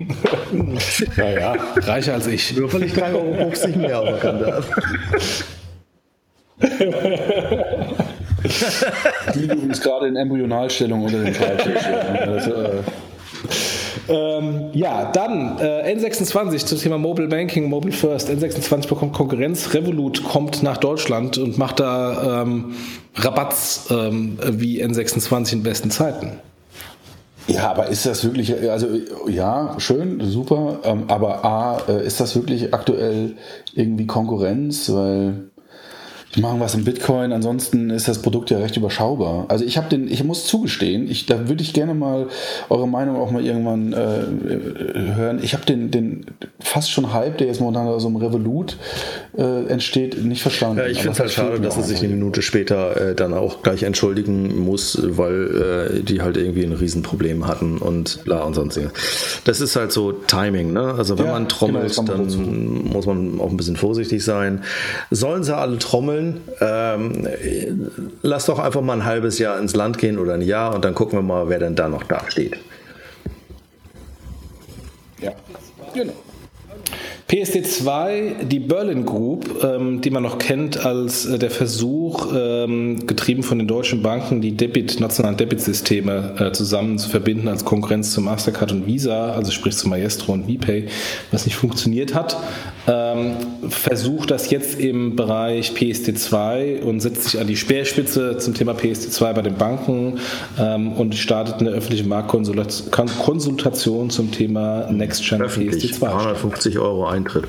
[1.16, 2.56] naja, reicher als ich.
[2.56, 4.66] Nur weil ich 3,50 Euro mehr auf der Kante habe.
[9.34, 11.84] Die liegen gerade in Embryonalstellung unter dem Schreibtisch.
[11.84, 12.82] Also, äh
[14.10, 18.28] ähm, ja, dann äh, N26 zum Thema Mobile Banking, Mobile First.
[18.28, 19.72] N26 bekommt Konkurrenz.
[19.72, 22.74] Revolut kommt nach Deutschland und macht da ähm,
[23.14, 26.32] Rabatts ähm, wie N26 in besten Zeiten.
[27.50, 28.86] Ja, aber ist das wirklich, also
[29.26, 33.34] ja, schön, super, ähm, aber A, äh, ist das wirklich aktuell
[33.74, 34.88] irgendwie Konkurrenz?
[34.92, 35.49] Weil
[36.36, 39.46] machen was in Bitcoin, ansonsten ist das Produkt ja recht überschaubar.
[39.48, 42.28] Also ich habe den, ich muss zugestehen, ich, da würde ich gerne mal
[42.68, 45.40] eure Meinung auch mal irgendwann äh, hören.
[45.42, 46.26] Ich habe den, den
[46.60, 48.76] fast schon Hype, der jetzt momentan so einem Revolut
[49.36, 50.78] äh, entsteht, nicht verstanden.
[50.78, 53.64] Ja, ich finde es halt schade, dass er sich eine Minute später äh, dann auch
[53.64, 58.92] gleich entschuldigen muss, weil äh, die halt irgendwie ein Riesenproblem hatten und bla und sonstiges.
[59.44, 60.94] Das ist halt so Timing, ne?
[60.96, 64.62] Also wenn ja, man trommelt, genau, dann muss man auch ein bisschen vorsichtig sein.
[65.10, 66.19] Sollen sie alle trommeln?
[66.20, 67.90] Wollen, ähm,
[68.22, 70.94] lass doch einfach mal ein halbes Jahr ins Land gehen oder ein Jahr und dann
[70.94, 72.56] gucken wir mal, wer denn da noch da steht.
[75.20, 75.32] Ja,
[75.94, 76.12] genau.
[77.30, 83.44] PSD2, die Berlin Group, ähm, die man noch kennt als äh, der Versuch, ähm, getrieben
[83.44, 88.20] von den deutschen Banken, die Debit, nationalen Debitsysteme äh, zusammen zu verbinden als Konkurrenz zu
[88.20, 90.86] Mastercard und Visa, also sprich zu Maestro und VPay,
[91.30, 92.36] was nicht funktioniert hat,
[92.86, 93.36] ähm,
[93.68, 99.32] versucht das jetzt im Bereich PSD2 und setzt sich an die Speerspitze zum Thema PSD2
[99.32, 100.18] bei den Banken
[100.58, 106.00] ähm, und startet eine öffentliche Marktkonsultation zum Thema Next Gen PSD2.
[106.00, 107.48] 350 Euro ein Eintritt.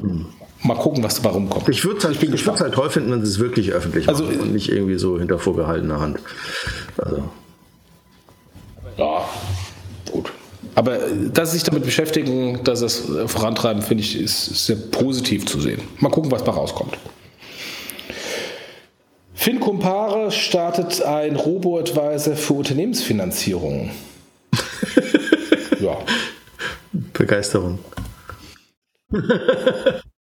[0.00, 0.26] Hm.
[0.62, 1.68] Mal gucken, was dabei rumkommt.
[1.68, 4.54] Ich würde es halt, halt toll finden, wenn sie es wirklich öffentlich also, machen und
[4.54, 6.20] nicht irgendwie so hinter vorgehaltener Hand.
[6.96, 7.24] Also.
[8.96, 9.28] Ja.
[10.74, 10.98] Aber
[11.32, 15.60] dass sie sich damit beschäftigen, dass sie es vorantreiben, finde ich, ist sehr positiv zu
[15.60, 15.80] sehen.
[15.98, 16.96] Mal gucken, was da rauskommt.
[19.34, 23.90] FinCompare startet ein Robo-Advisor für Unternehmensfinanzierung.
[25.80, 25.98] ja.
[27.12, 27.78] Begeisterung.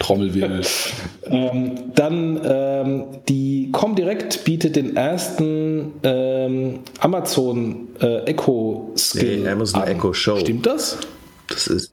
[0.00, 0.62] Trommelwirbel.
[1.26, 9.42] ähm, dann ähm, die Comdirect bietet den ersten ähm, Amazon äh, Echo Skill.
[9.42, 9.88] Nee, Amazon an.
[9.88, 10.38] Echo Show.
[10.38, 10.98] Stimmt das?
[11.48, 11.92] Das ist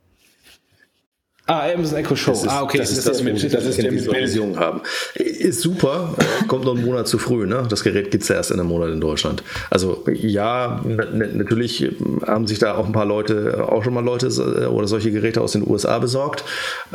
[1.49, 2.33] Ah, Amazon Echo Show.
[2.33, 2.77] Ist, ah, okay.
[2.77, 4.81] Das, das ist das, mit, das, das ist der Version haben.
[5.15, 6.13] Ist super.
[6.49, 7.47] Kommt noch einen Monat zu früh.
[7.47, 7.65] Ne?
[7.69, 9.43] Das Gerät gibt es ja erst in einem Monat in Deutschland.
[9.69, 11.89] Also ja, natürlich
[12.25, 15.39] haben sich da auch ein paar Leute, auch schon mal Leute äh, oder solche Geräte
[15.39, 16.43] aus den USA besorgt.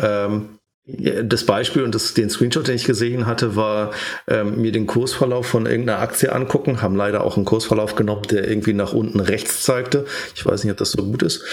[0.00, 0.50] Ähm,
[0.84, 3.92] das Beispiel und das, den Screenshot, den ich gesehen hatte, war
[4.26, 6.82] ähm, mir den Kursverlauf von irgendeiner Aktie angucken.
[6.82, 10.06] Haben leider auch einen Kursverlauf genommen, der irgendwie nach unten rechts zeigte.
[10.34, 11.44] Ich weiß nicht, ob das so gut ist.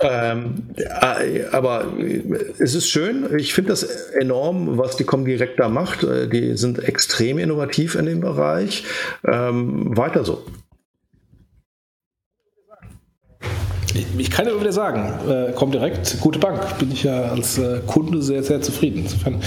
[0.00, 1.92] Ähm, äh, aber
[2.58, 3.28] es ist schön.
[3.38, 6.02] Ich finde das enorm, was die Comdirect da macht.
[6.02, 8.84] Äh, die sind extrem innovativ in dem Bereich.
[9.24, 10.44] Ähm, weiter so.
[14.18, 16.78] Ich kann ja wieder sagen, äh, kommt direkt, gute Bank.
[16.78, 19.00] Bin ich ja als äh, Kunde sehr, sehr zufrieden.
[19.00, 19.40] Insofern,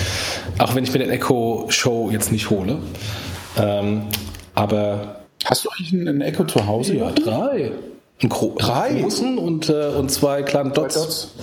[0.60, 2.78] auch wenn ich mir den Echo Show jetzt nicht hole.
[3.58, 4.04] Ähm,
[4.54, 5.22] aber.
[5.46, 6.96] Hast du eigentlich einen Echo zu Hause?
[6.96, 7.72] Ja, drei.
[8.22, 9.02] Ein Gro drei?
[9.02, 10.96] großen und, äh, und zwei kleinen Dots.
[10.96, 11.36] Dots.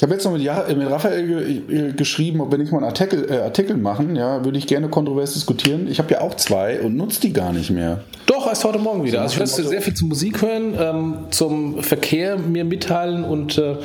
[0.00, 2.86] Ich habe jetzt noch mit, ja, mit Raphael ge geschrieben, ob wir nicht mal einen
[2.86, 4.16] Artikel, äh, Artikel machen.
[4.16, 5.88] Ja, würde ich gerne kontrovers diskutieren.
[5.90, 8.02] Ich habe ja auch zwei und nutze die gar nicht mehr.
[8.24, 9.20] Doch, erst heute Morgen wieder.
[9.20, 13.76] Also ich werde sehr viel zur Musik hören, ähm, zum Verkehr mir mitteilen und äh,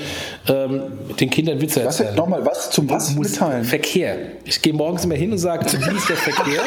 [0.47, 0.83] ähm,
[1.19, 2.11] den Kindern Witze erzählen.
[2.11, 3.65] Was nochmal, was zum was mitteilen?
[3.65, 4.15] Verkehr.
[4.45, 6.61] Ich gehe morgens immer hin und sage, wie ist der Verkehr?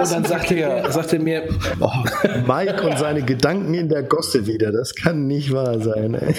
[0.00, 1.44] und dann sagt er, sagt er mir...
[1.80, 1.88] Oh,
[2.46, 4.70] Mike und seine Gedanken in der Gosse wieder.
[4.70, 6.12] Das kann nicht wahr sein.
[6.12, 6.34] Ey.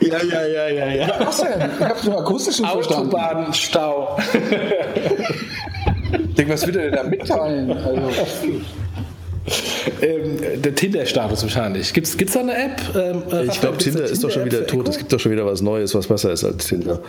[0.00, 1.16] Ja, ja, ja, ja, ja.
[1.20, 1.70] Was denn?
[1.78, 3.14] Ich habe nur akustischen verstanden.
[3.14, 4.18] Autobahnstau.
[6.12, 7.72] ich denke, was will er denn da mitteilen?
[7.72, 8.10] Also.
[10.02, 11.92] Ähm, der Tinder-Status wahrscheinlich.
[11.92, 12.80] Gibt es da eine App?
[12.94, 14.88] Ähm, äh, ich glaube, Tinder ist doch schon wieder tot.
[14.88, 17.00] Es gibt doch schon wieder was Neues, was besser ist als Tinder.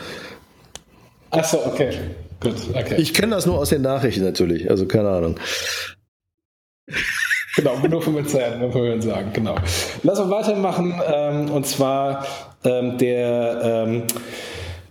[1.31, 1.91] Achso, okay.
[2.39, 2.95] Gut, okay.
[2.97, 5.35] Ich kenne das nur aus den Nachrichten natürlich, also keine Ahnung.
[7.55, 9.55] Genau, nur von mir sagen, genau.
[10.03, 12.25] Lass uns weitermachen, ähm, und zwar
[12.63, 14.03] der ähm,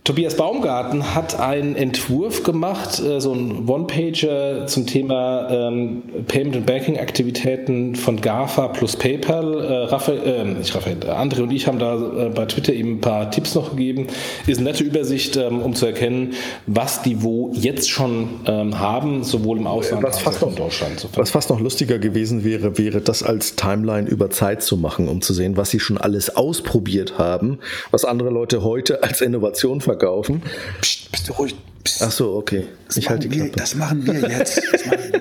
[0.09, 6.65] Tobias Baumgarten hat einen Entwurf gemacht, äh, so ein One-Pager zum Thema ähm, Payment- and
[6.65, 9.63] Banking-Aktivitäten von GAFA plus PayPal.
[9.63, 13.01] Äh, Raphael, äh, nicht Raphael, André und ich haben da äh, bei Twitter eben ein
[13.01, 14.07] paar Tipps noch gegeben.
[14.47, 16.33] Ist eine nette Übersicht, ähm, um zu erkennen,
[16.65, 20.99] was die wo jetzt schon ähm, haben, sowohl im Ausland was als auch in Deutschland.
[21.01, 25.07] So was fast noch lustiger gewesen wäre, wäre das als Timeline über Zeit zu machen,
[25.07, 27.59] um zu sehen, was sie schon alles ausprobiert haben,
[27.91, 30.41] was andere Leute heute als Innovation verkaufen verkaufen.
[30.81, 31.55] Psst, bist du ruhig.
[31.83, 32.03] Psst.
[32.03, 32.67] Ach so, okay.
[32.87, 33.51] Das ich halte die Klappe.
[33.55, 34.61] das machen wir jetzt.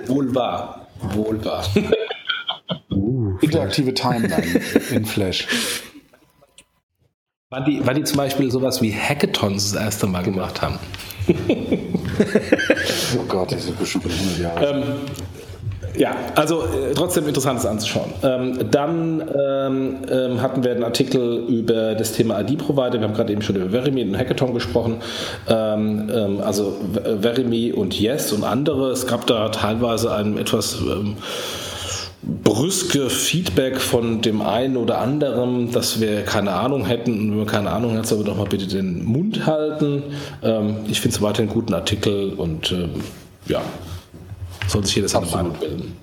[0.08, 0.88] Wohl wahr.
[1.14, 1.64] Wohl wahr.
[2.90, 4.60] Uh, Interaktive Timeline
[4.90, 5.46] in Flash.
[7.50, 10.78] Wann die, wann die zum Beispiel sowas wie Hackathons das erste Mal gemacht haben.
[13.16, 14.66] oh Gott, das sind bestimmt 100 Jahre.
[14.66, 15.00] Ähm,
[15.96, 18.12] ja, also äh, trotzdem interessantes anzuschauen.
[18.22, 23.00] Ähm, dann ähm, ähm, hatten wir einen Artikel über das Thema ID-Provider.
[23.00, 24.96] Wir haben gerade eben schon über Verimi und Hackathon gesprochen.
[25.48, 26.76] Ähm, ähm, also
[27.20, 28.90] Verimi und Yes und andere.
[28.90, 31.16] Es gab da teilweise ein etwas ähm,
[32.22, 37.12] brüske Feedback von dem einen oder anderen, dass wir keine Ahnung hätten.
[37.12, 40.02] Und wenn wir keine Ahnung hat, soll wir doch mal bitte den Mund halten.
[40.88, 42.74] ich finde es weiterhin einen guten Artikel und
[43.46, 43.62] ja,
[44.68, 45.96] soll sich jeder seine Meinung bilden.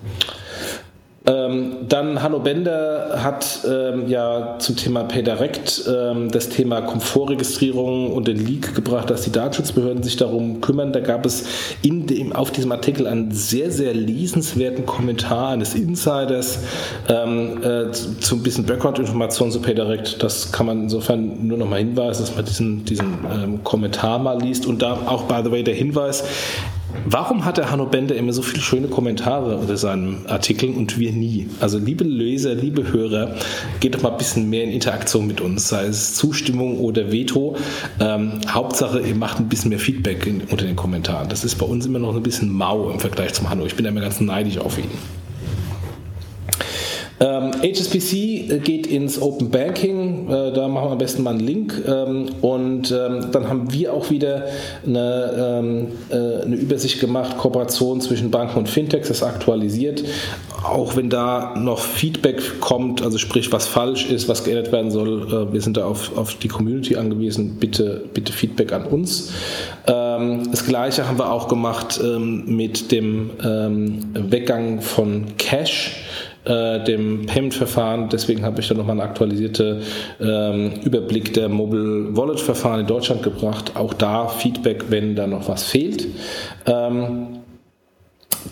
[1.28, 8.28] Ähm, dann Hanno Bender hat ähm, ja zum Thema PayDirect ähm, das Thema Komfortregistrierung und
[8.28, 10.92] den Leak gebracht, dass die Datenschutzbehörden sich darum kümmern.
[10.92, 11.44] Da gab es
[11.82, 16.60] in dem, auf diesem Artikel einen sehr, sehr lesenswerten Kommentar eines Insiders
[17.08, 20.22] ähm, äh, zu, zu, ein bisschen Background-Informationen zu PayDirect.
[20.22, 24.40] Das kann man insofern nur noch mal hinweisen, dass man diesen, diesen ähm, Kommentar mal
[24.40, 24.64] liest.
[24.64, 26.22] Und da auch, by the way, der Hinweis,
[27.04, 31.12] Warum hat der Hanno Bender immer so viele schöne Kommentare unter seinen Artikeln und wir
[31.16, 31.48] nie?
[31.60, 33.34] Also liebe Leser, liebe Hörer,
[33.80, 37.56] geht doch mal ein bisschen mehr in Interaktion mit uns, sei es Zustimmung oder Veto.
[38.00, 41.28] Ähm, Hauptsache, ihr macht ein bisschen mehr Feedback in, unter den Kommentaren.
[41.28, 43.66] Das ist bei uns immer noch ein bisschen mau im Vergleich zum Hanno.
[43.66, 44.90] Ich bin immer ganz neidisch auf ihn.
[47.18, 51.82] Ähm, HSBC geht ins Open Banking, äh, da machen wir am besten mal einen Link.
[51.86, 54.44] Ähm, und ähm, dann haben wir auch wieder
[54.86, 60.04] eine, ähm, äh, eine, Übersicht gemacht, Kooperation zwischen Banken und Fintechs, das aktualisiert,
[60.62, 65.26] auch wenn da noch Feedback kommt, also sprich was falsch ist, was geändert werden soll,
[65.32, 69.32] äh, wir sind da auf, auf die Community angewiesen, bitte, bitte Feedback an uns.
[69.86, 76.04] Ähm, das gleiche haben wir auch gemacht ähm, mit dem Weggang von Cash
[76.46, 78.08] äh, dem Payment-Verfahren.
[78.08, 79.82] Deswegen habe ich da nochmal einen aktualisierten
[80.20, 83.72] ähm, Überblick der Mobile Wallet-Verfahren in Deutschland gebracht.
[83.74, 86.06] Auch da Feedback, wenn da noch was fehlt.
[86.66, 87.40] Ähm,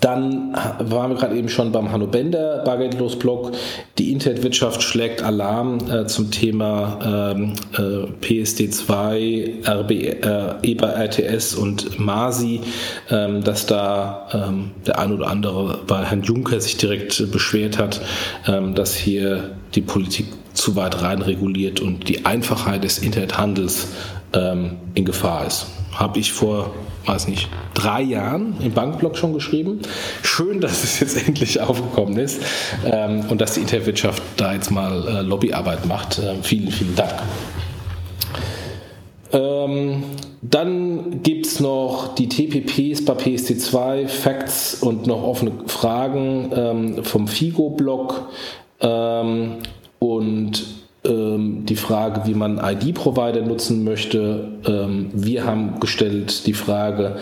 [0.00, 3.52] dann waren wir gerade eben schon beim Hanno Bender, Bargeldlos-Blog.
[3.98, 11.98] Die Internetwirtschaft schlägt Alarm äh, zum Thema ähm, äh, PSD2, RB, äh, EBA RTS und
[11.98, 12.60] MASI,
[13.10, 18.00] ähm, dass da ähm, der ein oder andere bei Herrn Juncker sich direkt beschwert hat,
[18.46, 23.88] ähm, dass hier die Politik zu weit rein reguliert und die Einfachheit des Internethandels
[24.32, 25.66] ähm, in Gefahr ist.
[25.94, 26.70] Habe ich vor
[27.06, 29.80] weiß nicht, drei Jahren im Bankblog schon geschrieben.
[30.22, 32.40] Schön, dass es jetzt endlich aufgekommen ist
[32.84, 36.18] ähm, und dass die Internetwirtschaft da jetzt mal äh, Lobbyarbeit macht.
[36.18, 37.14] Äh, vielen, vielen Dank.
[39.32, 40.04] Ähm,
[40.42, 47.26] dann gibt es noch die TPPs bei PSD2, Facts und noch offene Fragen ähm, vom
[47.26, 48.28] FIGO-Blog
[48.80, 49.56] ähm,
[49.98, 50.83] und
[51.66, 54.48] die Frage, wie man ID-Provider nutzen möchte.
[54.66, 57.16] Ähm, wir haben gestellt die Frage,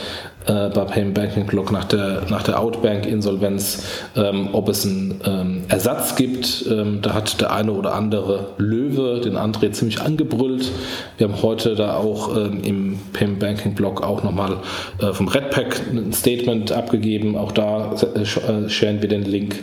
[0.46, 3.84] äh, bei Payment Banking Block nach der, nach der Outbank-Insolvenz,
[4.16, 6.64] ähm, ob es einen ähm, Ersatz gibt.
[6.70, 10.70] Ähm, da hat der eine oder andere Löwe den André ziemlich angebrüllt.
[11.16, 14.58] Wir haben heute da auch ähm, im Payment Banking Block auch nochmal
[15.00, 17.36] äh, vom Redpack ein Statement abgegeben.
[17.36, 19.56] Auch da äh, äh sharen wir den Link.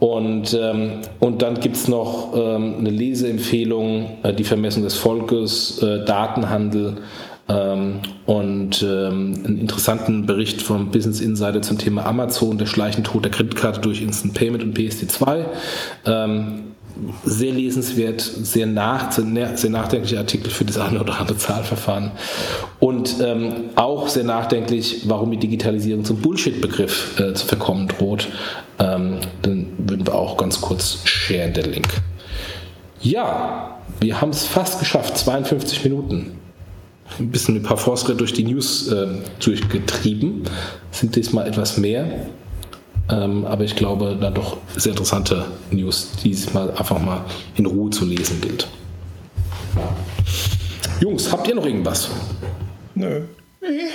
[0.00, 5.82] Und, ähm, und dann gibt es noch ähm, eine Leseempfehlung, äh, die Vermessung des Volkes,
[5.82, 6.98] äh, Datenhandel.
[7.48, 13.24] Ähm, und ähm, einen interessanten Bericht vom Business Insider zum Thema Amazon, der schleichende Tod
[13.24, 15.46] der Kreditkarte durch Instant Payment und PSD2.
[16.04, 16.64] Ähm,
[17.24, 22.10] sehr lesenswert, sehr, nach, sehr nachdenklicher Artikel für das eine oder andere Zahlverfahren.
[22.80, 28.28] Und ähm, auch sehr nachdenklich, warum die Digitalisierung zum Bullshit-Begriff äh, zu verkommen droht.
[28.78, 31.88] Ähm, dann würden wir auch ganz kurz sharen, den Link.
[33.00, 36.38] Ja, wir haben es fast geschafft, 52 Minuten
[37.18, 39.08] ein bisschen ein paar Fortschritte durch die News äh,
[39.40, 40.44] durchgetrieben.
[40.90, 42.26] Sind diesmal etwas mehr.
[43.10, 47.24] Ähm, aber ich glaube, dann doch sehr interessante News, die diesmal einfach mal
[47.56, 48.68] in Ruhe zu lesen gilt.
[51.00, 52.10] Jungs, habt ihr noch irgendwas?
[52.94, 53.22] Nö.
[53.60, 53.90] Nee.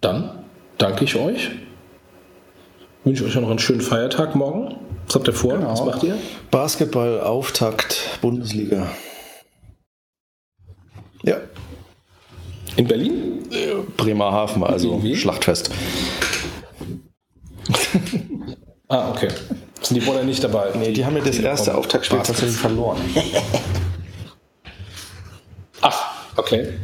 [0.00, 0.44] Dann
[0.78, 1.50] danke ich euch.
[3.04, 4.76] Wünsche euch noch einen schönen Feiertag morgen.
[5.06, 5.54] Was habt ihr vor?
[5.54, 5.72] Genau.
[5.72, 6.16] Was macht ihr?
[6.50, 8.86] Basketball, Auftakt, Bundesliga.
[12.76, 13.42] In Berlin?
[13.96, 15.16] Bremerhaven, also Wie?
[15.16, 15.70] Schlachtfest.
[18.88, 19.28] ah, okay.
[19.82, 20.70] Sind die Boller nicht dabei?
[20.76, 22.98] Nee, die haben ja das erste Auftaktspiel tatsächlich verloren.
[25.80, 26.74] Ach, okay.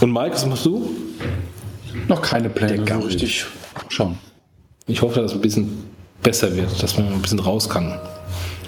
[0.00, 0.90] Und Mike, was machst du?
[2.06, 3.46] Noch keine Pläne, so richtig.
[3.88, 4.18] Schauen.
[4.86, 5.90] Ich hoffe, dass es ein bisschen
[6.22, 7.98] besser wird, dass man ein bisschen raus kann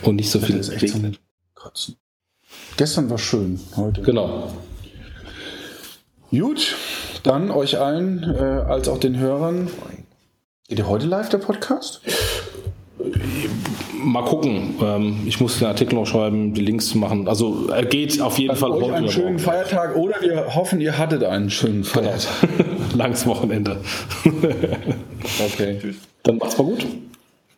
[0.03, 0.57] und nicht so viel.
[0.57, 1.01] Das ist echt so
[1.55, 1.97] Kotzen.
[2.77, 4.03] Gestern war schön, heute.
[4.03, 4.51] Genau.
[6.31, 6.77] Gut,
[7.25, 9.69] dann euch allen äh, als auch den Hörern.
[10.69, 12.03] Geht ihr heute live der Podcast?
[14.03, 14.77] Mal gucken.
[14.81, 17.27] Ähm, ich muss den Artikel noch schreiben, die Links zu machen.
[17.27, 18.95] Also er geht auf jeden also Fall heute.
[18.95, 21.95] Einen schönen Feiertag oder wir hoffen, ihr hattet einen schönen genau.
[21.95, 22.49] Feiertag.
[22.95, 23.79] Langes Wochenende.
[25.45, 25.81] okay.
[26.23, 26.87] Dann macht's mal gut.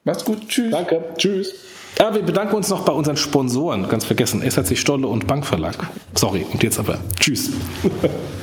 [0.05, 0.49] Macht's gut.
[0.49, 0.71] Tschüss.
[0.71, 1.05] Danke.
[1.19, 1.55] Tschüss.
[1.99, 3.87] Ja, wir bedanken uns noch bei unseren Sponsoren.
[3.89, 5.77] Ganz vergessen, SRC Stolle und Bankverlag.
[6.15, 6.99] Sorry, und jetzt aber.
[7.21, 7.51] Tschüss.